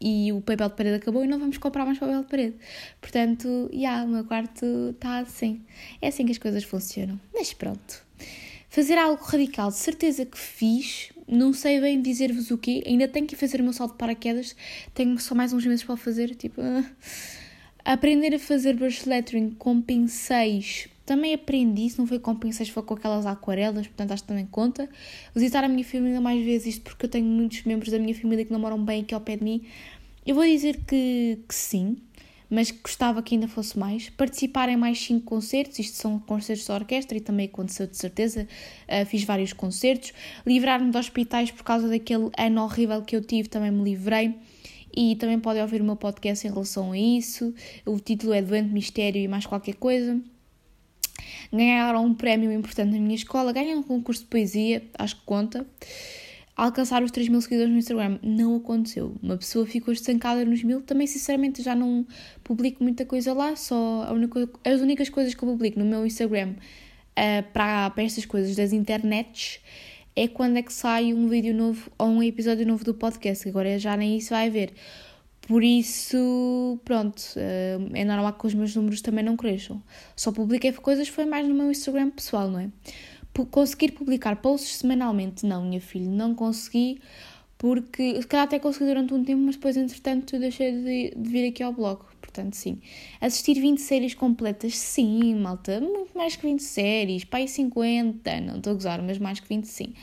[0.00, 2.56] e o papel de parede acabou e não vamos comprar mais papel de parede.
[3.00, 5.62] Portanto, já, yeah, o meu quarto está assim.
[6.00, 7.20] É assim que as coisas funcionam.
[7.34, 8.06] Mas pronto.
[8.68, 13.26] Fazer algo radical, de certeza que fiz, não sei bem dizer-vos o quê, ainda tenho
[13.26, 14.54] que fazer o meu salto de paraquedas,
[14.94, 16.60] tenho só mais uns meses para fazer, tipo...
[17.84, 22.82] Aprender a fazer brush lettering com pincéis, também aprendi, se não foi com pincéis, foi
[22.82, 24.86] com aquelas aquarelas, portanto acho que também conta.
[25.34, 28.44] Visitar a minha família mais vezes, isto porque eu tenho muitos membros da minha família
[28.44, 29.64] que não moram bem aqui ao pé de mim.
[30.26, 31.96] Eu vou dizer que, que sim,
[32.50, 34.10] mas gostava que ainda fosse mais.
[34.10, 38.46] Participar em mais cinco concertos, isto são concertos da orquestra e também aconteceu de certeza,
[38.86, 40.12] uh, fiz vários concertos.
[40.46, 44.34] Livrar-me de hospitais por causa daquele ano horrível que eu tive, também me livrei.
[44.94, 47.54] E também podem ouvir o meu podcast em relação a isso.
[47.86, 50.20] O título é Doente Mistério e mais qualquer coisa.
[51.52, 55.66] Ganharam um prémio importante na minha escola, ganham um concurso de poesia, acho que conta
[56.58, 58.18] alcançar os 3 mil seguidores no Instagram.
[58.20, 59.14] Não aconteceu.
[59.22, 60.82] Uma pessoa ficou estancada nos mil.
[60.82, 62.04] Também, sinceramente, já não
[62.42, 63.54] publico muita coisa lá.
[63.54, 68.26] Só única, as únicas coisas que eu publico no meu Instagram uh, para, para estas
[68.26, 69.60] coisas das internets
[70.16, 73.48] é quando é que sai um vídeo novo ou um episódio novo do podcast.
[73.48, 74.72] Agora já nem isso vai haver.
[75.48, 79.82] Por isso, pronto, uh, é normal que os meus números também não cresçam.
[80.14, 82.70] Só publiquei coisas foi mais no meu Instagram pessoal, não é?
[83.46, 87.00] conseguir publicar posts semanalmente, não, minha filha, não consegui,
[87.56, 91.48] porque se calhar até consegui durante um tempo, mas depois, entretanto, deixei de, de, vir
[91.48, 92.02] aqui ao blog.
[92.20, 92.80] Portanto, sim.
[93.20, 98.72] Assistir 20 séries completas, sim, malta, muito mais que 20 séries, pai 50, não estou
[98.72, 99.94] a gozar, mas mais que 20, sim.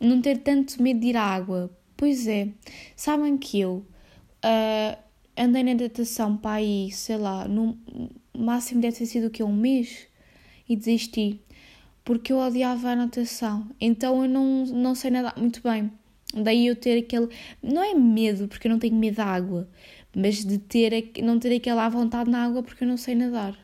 [0.00, 2.48] Não ter tanto medo de ir à água, pois é.
[2.94, 3.84] Sabem que eu
[4.46, 4.98] uh,
[5.36, 7.76] andei na natação para aí, sei lá, no
[8.36, 9.42] máximo deve ter sido o que?
[9.42, 10.06] Um mês?
[10.68, 11.40] E desisti
[12.06, 13.66] porque eu odiava a natação.
[13.80, 15.90] Então eu não, não sei nadar muito bem.
[16.32, 17.28] Daí eu ter aquele.
[17.60, 19.68] Não é medo, porque eu não tenho medo da água,
[20.14, 23.58] mas de ter, não ter aquela vontade na água porque eu não sei nadar.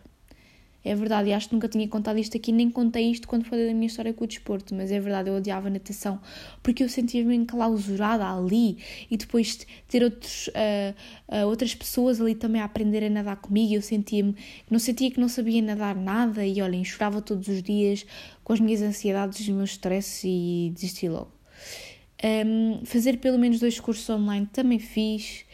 [0.85, 3.69] É verdade, e acho que nunca tinha contado isto aqui, nem contei isto quando falei
[3.69, 6.21] da minha história com o desporto, mas é verdade, eu odiava natação
[6.61, 8.79] porque eu sentia-me enclausurada ali
[9.09, 10.95] e depois ter outros, uh,
[11.29, 14.35] uh, outras pessoas ali também a aprender a nadar comigo, eu sentia-me,
[14.69, 18.05] não sentia que não sabia nadar nada e olhem, chorava todos os dias
[18.43, 21.31] com as minhas ansiedades e os meus stresses e desisti logo.
[22.25, 25.45] Um, fazer pelo menos dois cursos online também fiz.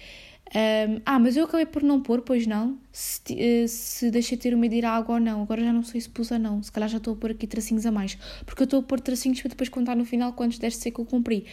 [0.55, 4.55] Um, ah, mas eu acabei por não pôr, pois não, se, uh, se deixei ter
[4.85, 5.43] à água ou não.
[5.43, 6.63] Agora já não sei se pus ou não.
[6.63, 8.17] Se calhar já estou a pôr aqui tracinhos a mais.
[8.47, 11.01] Porque eu estou a pôr tracinhos para depois contar no final quantos deste ser que
[11.01, 11.45] eu cumpri.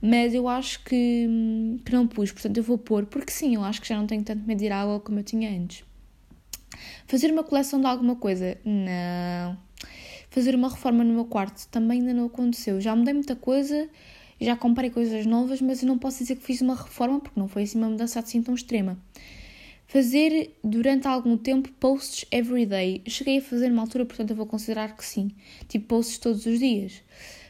[0.00, 1.28] Mas eu acho que,
[1.84, 4.22] que não pus, portanto eu vou pôr, porque sim, eu acho que já não tenho
[4.22, 5.84] tanto medo de ir à água como eu tinha antes.
[7.06, 8.56] Fazer uma coleção de alguma coisa?
[8.64, 9.58] Não.
[10.30, 12.80] Fazer uma reforma no meu quarto também ainda não aconteceu.
[12.80, 13.88] Já mudei muita coisa
[14.40, 17.48] já comprei coisas novas, mas eu não posso dizer que fiz uma reforma porque não
[17.48, 18.98] foi assim uma mudança assim tão extrema.
[19.86, 23.02] Fazer durante algum tempo posts everyday.
[23.06, 25.30] Cheguei a fazer uma altura, portanto eu vou considerar que sim.
[25.66, 27.02] Tipo posts todos os dias.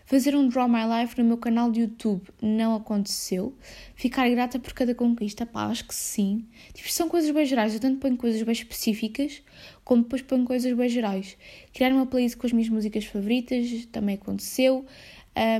[0.08, 3.54] Fazer um Draw My Life no meu canal de YouTube não aconteceu.
[3.94, 6.46] Ficar grata por cada conquista, pá, acho que sim.
[6.72, 7.74] Tipo, são coisas bem gerais.
[7.74, 9.42] Eu tanto ponho coisas bem específicas,
[9.84, 11.36] como depois ponho coisas bem gerais.
[11.74, 14.86] Criar uma playlist com as minhas músicas favoritas também aconteceu.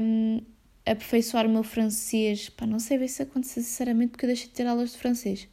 [0.01, 0.41] Um,
[0.91, 2.49] aperfeiçoar o meu francês.
[2.49, 5.49] Pá, não sei bem se aconteceu sinceramente porque eu deixei de ter aulas de francês.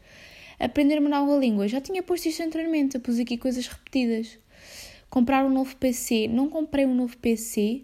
[0.60, 1.68] Aprender uma nova língua.
[1.68, 4.38] Já tinha posto isto anteriormente, eu pus aqui coisas repetidas.
[5.10, 6.28] Comprar um novo PC.
[6.28, 7.84] Não comprei um novo PC,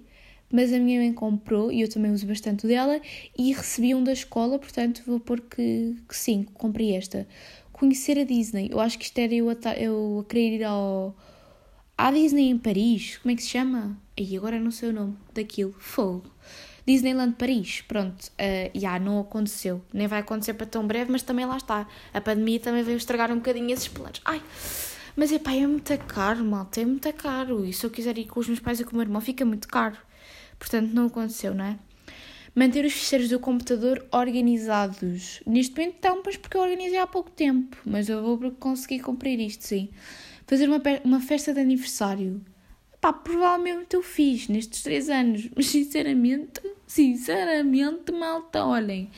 [0.52, 3.02] mas a minha mãe comprou e eu também uso bastante dela
[3.38, 7.28] e recebi um da escola, portanto vou pôr que, que sim, comprei esta.
[7.72, 8.70] Conhecer a Disney.
[8.72, 11.16] Eu acho que isto era eu a, eu a querer ir ao.
[11.97, 13.18] À Disney em Paris.
[13.18, 13.99] Como é que se chama?
[14.18, 15.74] E agora não sei o nome daquilo.
[15.80, 16.31] Fogo.
[16.86, 19.82] Disneyland Paris, pronto, uh, já não aconteceu.
[19.94, 21.88] Nem vai acontecer para tão breve, mas também lá está.
[22.14, 24.22] A pandemia também veio estragar um bocadinho esses planos.
[24.26, 24.42] Ai,
[25.16, 27.66] mas epá, é muito caro, malta, é muito caro.
[27.66, 29.46] E se eu quiser ir com os meus pais e com o meu irmão, fica
[29.46, 29.98] muito caro.
[30.58, 31.80] Portanto, não aconteceu, não é?
[32.54, 35.42] Manter os ficheiros do computador organizados.
[35.46, 37.78] Neste momento estão, mas porque eu organizei há pouco tempo.
[37.86, 39.90] Mas eu vou conseguir cumprir isto, sim.
[40.46, 42.42] Fazer uma, uma festa de aniversário.
[43.00, 46.62] Pá, provavelmente eu fiz nestes três anos, mas sinceramente,
[46.94, 49.10] sinceramente, malta, olhem,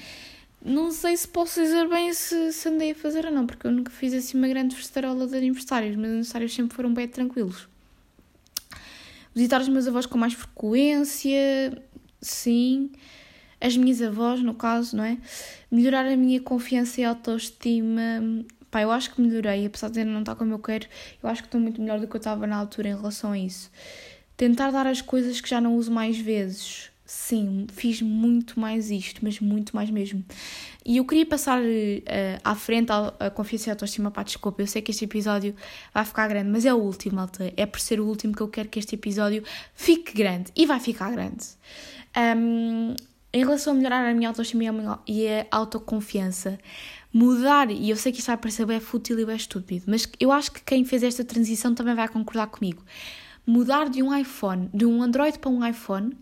[0.63, 3.71] não sei se posso dizer bem se, se andei a fazer ou não, porque eu
[3.71, 7.67] nunca fiz assim uma grande festarola de aniversários, meus aniversários sempre foram bem tranquilos.
[9.33, 11.81] Visitar os meus avós com mais frequência,
[12.21, 12.91] sim.
[13.59, 15.17] As minhas avós, no caso, não é?
[15.71, 18.21] Melhorar a minha confiança e autoestima,
[18.69, 20.87] Pá, eu acho que melhorei, apesar de ainda não estar como eu quero,
[21.23, 23.39] eu acho que estou muito melhor do que eu estava na altura em relação a
[23.39, 23.71] isso.
[24.37, 26.92] Tentar dar as coisas que já não uso mais vezes.
[27.15, 30.25] Sim, fiz muito mais isto, mas muito mais mesmo.
[30.83, 31.63] E eu queria passar uh,
[32.43, 34.09] à frente a, a confiança e a autoestima.
[34.09, 35.55] Pá, desculpa, eu sei que este episódio
[35.93, 37.53] vai ficar grande, mas é o último, malta.
[37.55, 39.43] É por ser o último que eu quero que este episódio
[39.75, 40.51] fique grande.
[40.55, 41.45] E vai ficar grande.
[42.17, 42.95] Um,
[43.31, 46.57] em relação a melhorar a minha autoestima e a autoconfiança,
[47.13, 50.31] mudar, e eu sei que isto vai parecer bem fútil e bem estúpido, mas eu
[50.31, 52.83] acho que quem fez esta transição também vai concordar comigo.
[53.45, 56.17] Mudar de um iPhone, de um Android para um iPhone,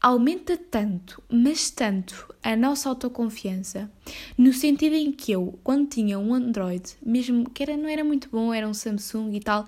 [0.00, 3.90] aumenta tanto, mas tanto, a nossa autoconfiança,
[4.36, 8.28] no sentido em que eu, quando tinha um Android, mesmo que era, não era muito
[8.30, 9.66] bom, era um Samsung e tal,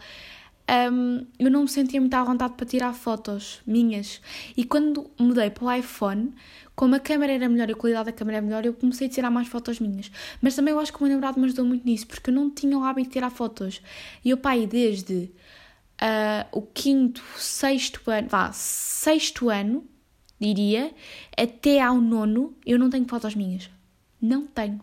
[0.93, 4.21] um, eu não me sentia muito à vontade para tirar fotos minhas.
[4.57, 6.33] E quando mudei para o iPhone,
[6.77, 9.11] como a câmera era melhor e a qualidade da câmera era melhor, eu comecei a
[9.11, 10.13] tirar mais fotos minhas.
[10.41, 12.49] Mas também eu acho que o meu namorado me ajudou muito nisso, porque eu não
[12.51, 13.83] tinha o hábito de tirar fotos.
[14.25, 15.33] E eu, pai, desde
[16.01, 19.85] uh, o quinto, sexto ano, vá, sexto ano,
[20.41, 20.93] diria,
[21.37, 23.71] até ao nono, eu não tenho fotos minhas.
[24.21, 24.81] Não tenho.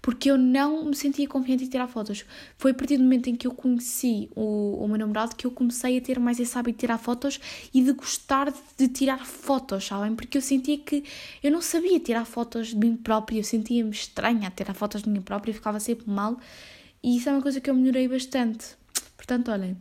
[0.00, 2.24] Porque eu não me sentia confiante em tirar fotos.
[2.58, 5.50] Foi a partir do momento em que eu conheci o, o meu namorado que eu
[5.50, 7.40] comecei a ter mais esse hábito de tirar fotos
[7.72, 10.16] e de gostar de tirar fotos, sabem?
[10.16, 11.04] Porque eu sentia que
[11.42, 15.08] eu não sabia tirar fotos de mim própria, eu sentia-me estranha a tirar fotos de
[15.08, 16.36] mim própria, ficava sempre mal.
[17.02, 18.76] E isso é uma coisa que eu melhorei bastante.
[19.16, 19.76] Portanto, olhem,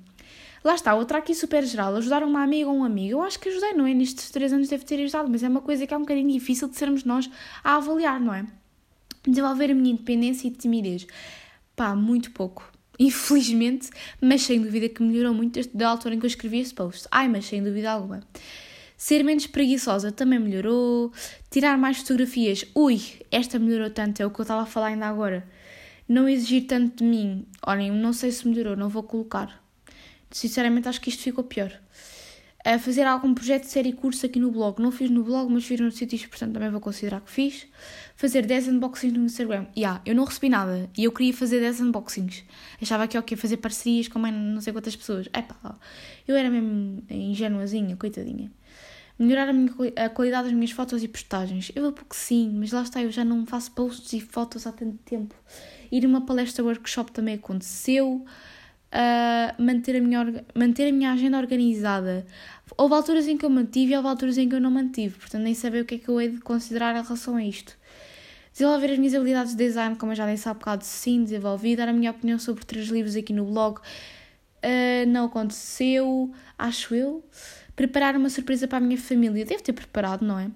[0.64, 3.14] Lá está, outra aqui super geral, ajudar uma amiga ou um amigo.
[3.14, 3.94] Eu acho que ajudei, não é?
[3.94, 6.68] Nestes três anos deve ter ajudado, mas é uma coisa que é um bocadinho difícil
[6.68, 7.30] de sermos nós
[7.64, 8.46] a avaliar, não é?
[9.28, 11.08] Desenvolver a minha independência e timidez.
[11.76, 12.72] Pá, muito pouco.
[13.00, 13.90] Infelizmente,
[14.22, 17.08] mas sem dúvida que melhorou muito desde a altura em que eu escrevi este post.
[17.10, 18.22] Ai, mas sem dúvida alguma.
[18.96, 21.12] Ser menos preguiçosa também melhorou.
[21.50, 22.66] Tirar mais fotografias.
[22.76, 23.02] Ui,
[23.32, 25.48] esta melhorou tanto, é o que eu estava a falar ainda agora.
[26.08, 27.48] Não exigir tanto de mim.
[27.66, 29.61] Olhem, não sei se melhorou, não vou colocar.
[30.32, 31.72] Sinceramente, acho que isto ficou pior.
[32.64, 34.80] A fazer algum projeto de série curso aqui no blog.
[34.80, 37.68] Não fiz no blog, mas fiz nos sítios, portanto também vou considerar que fiz.
[38.16, 39.66] Fazer 10 unboxings no Instagram.
[39.76, 42.44] Ya, yeah, eu não recebi nada e eu queria fazer 10 unboxings.
[42.80, 45.28] Achava que ok, fazer parcerias com não sei quantas pessoas.
[45.36, 45.76] Epá,
[46.28, 48.52] eu era mesmo ingenuazinha, coitadinha.
[49.18, 51.72] Melhorar a, minha, a qualidade das minhas fotos e postagens.
[51.76, 54.72] Eu vou porque sim, mas lá está, eu já não faço posts e fotos há
[54.72, 55.34] tanto tempo.
[55.92, 58.24] Ir a uma palestra workshop também aconteceu
[58.92, 62.26] uh, manter, a minha, manter a minha agenda organizada.
[62.78, 65.42] Houve alturas em que eu mantive e houve alturas em que eu não mantive, portanto
[65.42, 67.78] nem saber o que é que eu hei de considerar em relação a isto.
[68.54, 71.76] Desenvolver as minhas habilidades de design, como eu já disse há bocado, sim, desenvolvi.
[71.76, 73.80] Dar a minha opinião sobre três livros aqui no blog.
[73.80, 77.24] Uh, não aconteceu, acho eu.
[77.76, 79.46] Preparar uma surpresa para a minha família.
[79.46, 80.52] Devo ter preparado, não é?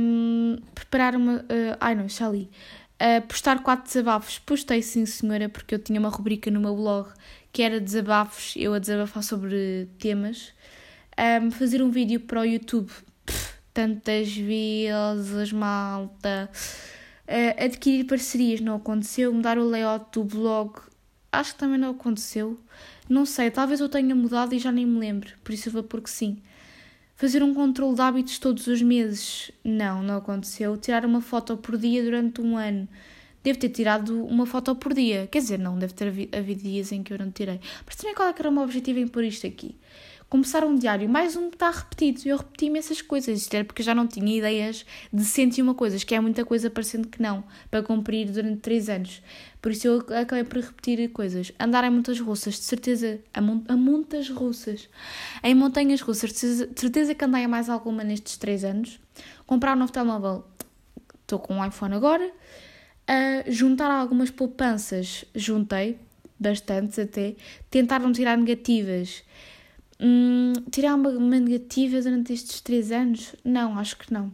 [0.00, 1.36] Um, preparar uma.
[1.36, 2.50] Uh, ai não, já li.
[3.28, 4.38] Postar quatro desabafos.
[4.38, 7.08] Postei sim, senhora, porque eu tinha uma rubrica no meu blog
[7.52, 10.54] que era desabafos, eu a desabafar sobre temas.
[11.42, 12.90] Um, fazer um vídeo para o YouTube.
[13.26, 16.50] Pff, tantas vezes, malta.
[17.28, 19.32] Uh, adquirir parcerias não aconteceu.
[19.32, 20.80] Mudar o layout do blog.
[21.30, 22.58] Acho que também não aconteceu.
[23.08, 25.30] Não sei, talvez eu tenha mudado e já nem me lembro.
[25.44, 26.38] Por isso eu vou porque sim.
[27.22, 29.52] Fazer um controle de hábitos todos os meses?
[29.62, 30.76] Não, não aconteceu.
[30.76, 32.88] Tirar uma foto por dia durante um ano?
[33.44, 35.28] Devo ter tirado uma foto por dia.
[35.30, 37.60] Quer dizer, não, deve ter havido dias em que eu não tirei.
[37.86, 39.76] Mas também qual é que era o meu objetivo em pôr isto aqui?
[40.32, 42.22] Começar um diário, mais um está repetido.
[42.24, 46.14] Eu repeti essas coisas, isto era porque já não tinha ideias de 101 coisas, que
[46.14, 49.22] é muita coisa parecendo que não, para cumprir durante 3 anos.
[49.60, 51.52] Por isso eu acabei por repetir coisas.
[51.60, 54.88] Andar em montanhas russas, de certeza, a, mon a russas.
[55.44, 58.98] Em montanhas russas, de certeza que andei a mais alguma nestes 3 anos.
[59.46, 60.46] Comprar um novo telemóvel,
[61.20, 62.26] estou com um iPhone agora.
[62.26, 65.98] Uh, juntar algumas poupanças, juntei,
[66.40, 67.34] bastantes até.
[67.70, 69.22] Tentar não tirar negativas
[70.04, 73.36] Hum, tirar uma, uma negativa durante estes três anos?
[73.44, 74.32] Não, acho que não.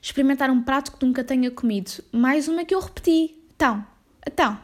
[0.00, 1.90] Experimentar um prato que nunca tenha comido.
[2.12, 3.34] Mais uma que eu repeti.
[3.54, 3.84] Então,
[4.24, 4.58] então.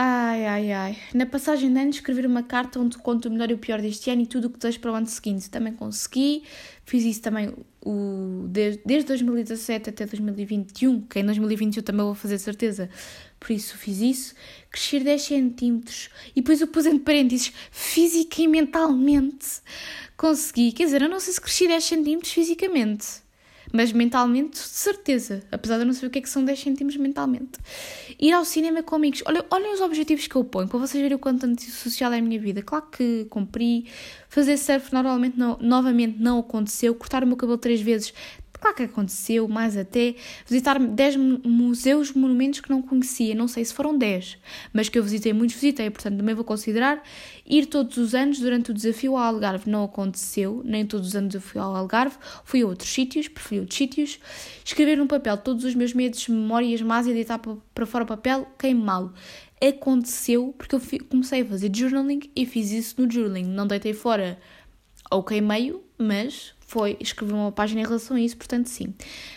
[0.00, 0.96] Ai, ai, ai.
[1.12, 4.08] Na passagem de ano, escrever uma carta onde conto o melhor e o pior deste
[4.08, 5.50] ano e tudo o que desejo para o ano seguinte.
[5.50, 6.44] Também consegui.
[6.84, 7.52] Fiz isso também
[7.84, 12.88] o, desde, desde 2017 até 2021, que em 2021 também vou fazer certeza.
[13.40, 14.34] Por isso fiz isso.
[14.70, 16.10] Crescer 10 centímetros.
[16.30, 19.60] E depois eu pus entre parênteses física e mentalmente.
[20.16, 20.70] Consegui.
[20.70, 23.27] Quer dizer, eu não sei se cresci 10 centímetros fisicamente
[23.72, 26.58] mas mentalmente, de certeza, apesar de eu não saber o que é que são 10
[26.58, 27.58] centímetros mentalmente.
[28.18, 31.18] Ir ao cinema com amigos, olhem, os objetivos que eu ponho, para vocês verem o
[31.18, 32.62] quanto antissocial é a minha vida.
[32.62, 33.86] Claro que cumpri,
[34.28, 38.12] fazer surf normalmente não, novamente não aconteceu, cortar o meu cabelo três vezes,
[38.60, 40.14] claro que aconteceu, mais até,
[40.46, 44.38] visitar 10 museus, monumentos que não conhecia, não sei se foram 10,
[44.72, 47.02] mas que eu visitei muitos, visitei, portanto também vou considerar.
[47.46, 51.34] Ir todos os anos durante o desafio ao Algarve não aconteceu, nem todos os anos
[51.34, 54.18] eu fui ao Algarve, fui a outros sítios, preferi outros sítios.
[54.64, 58.46] Escrever no papel todos os meus medos, memórias más e deitar para fora o papel,
[58.58, 59.12] queimá-lo
[59.60, 63.44] aconteceu porque eu comecei a fazer journaling e fiz isso no journaling.
[63.44, 64.38] Não deitei fora
[65.10, 68.92] ou queimei-o, mas foi escrever uma página em relação a isso, portanto, sim.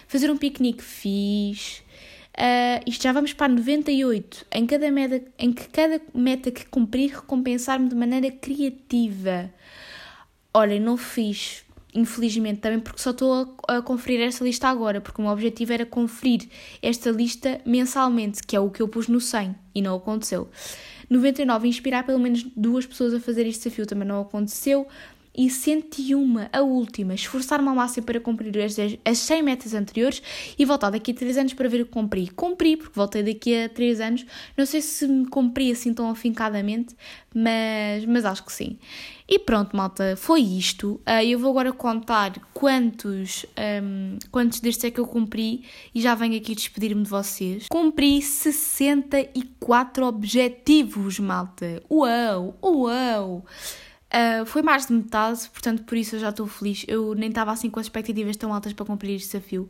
[0.06, 1.82] Fazer um piquenique fiz.
[2.38, 4.46] Uh, isto já vamos para 98.
[4.52, 9.50] Em, cada meta, em que cada meta que cumprir, recompensar-me de maneira criativa.
[10.54, 11.64] Olha, não fiz,
[11.94, 15.72] infelizmente, também porque só estou a, a, conferir esta lista agora, porque o meu objetivo
[15.72, 16.50] era conferir
[16.82, 20.50] esta lista mensalmente, que é o que eu pus no 100 e não aconteceu.
[21.10, 24.86] 99, inspirar pelo menos duas pessoas a fazer este desafio também não aconteceu
[25.36, 28.76] e 101, a última, esforçar-me ao máximo para cumprir as,
[29.06, 30.22] as 100 metas anteriores
[30.58, 32.28] e voltar daqui a 3 anos para ver o que cumpri.
[32.30, 34.26] Cumpri, porque voltei daqui a 3 anos.
[34.58, 36.96] Não sei se me cumpri assim tão afincadamente,
[37.34, 38.78] mas, mas acho que sim.
[39.28, 41.00] E pronto, malta, foi isto.
[41.08, 43.46] Uh, eu vou agora contar quantos,
[43.82, 45.64] um, quantos destes é que eu cumpri
[45.96, 47.68] e já venho aqui despedir-me de vocês.
[47.70, 51.82] Cumpri 64 objetivos, malta.
[51.90, 53.46] Uau, uau!
[54.12, 56.84] Uh, foi mais de metade, portanto, por isso eu já estou feliz.
[56.86, 59.70] Eu nem estava assim com as expectativas tão altas para cumprir este desafio.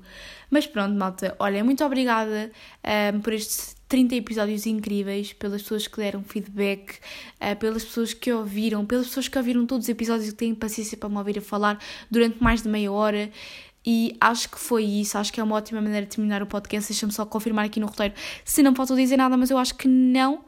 [0.50, 2.52] Mas pronto, malta, olha, muito obrigada
[2.84, 6.96] uh, por estes 30 episódios incríveis, pelas pessoas que deram feedback,
[7.40, 10.56] uh, pelas pessoas que ouviram, pelas pessoas que ouviram todos os episódios e que têm
[10.56, 11.78] paciência para me ouvir a falar
[12.10, 13.30] durante mais de meia hora.
[13.86, 16.92] E acho que foi isso, acho que é uma ótima maneira de terminar o podcast.
[16.92, 18.14] Deixa-me só confirmar aqui no roteiro
[18.44, 20.44] se não faltou dizer nada, mas eu acho que não.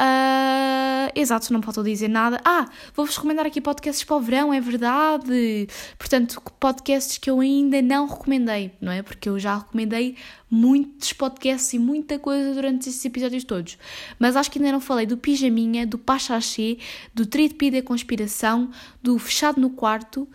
[0.00, 2.40] Uh, exato, não faltou dizer nada.
[2.44, 5.68] Ah, vou-vos recomendar aqui podcasts para o verão, é verdade.
[5.98, 9.02] Portanto, podcasts que eu ainda não recomendei, não é?
[9.02, 10.16] Porque eu já recomendei
[10.50, 13.78] muitos podcasts e muita coisa durante estes episódios todos.
[14.18, 16.78] Mas acho que ainda não falei do Pijaminha, do Pachachê,
[17.14, 18.70] do Tripe da Conspiração,
[19.02, 20.28] do Fechado no Quarto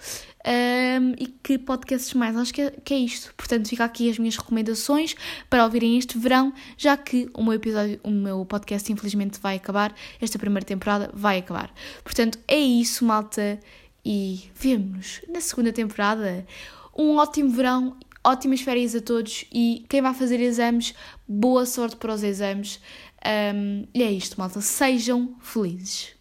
[0.47, 2.35] um, e que podcasts mais.
[2.37, 3.33] Acho que é, que é isto.
[3.35, 5.15] Portanto, fica aqui as minhas recomendações
[5.49, 9.93] para ouvirem este verão, já que o meu episódio, o meu podcast infelizmente vai acabar,
[10.21, 11.73] esta primeira temporada vai acabar.
[12.03, 13.59] Portanto, é isso, malta,
[14.05, 16.45] e vemo-nos na segunda temporada.
[16.97, 20.93] Um ótimo verão ótimas férias a todos e quem vai fazer exames,
[21.27, 22.79] boa sorte para os exames.
[23.25, 24.61] Um, e é isto, malta.
[24.61, 26.15] Sejam felizes.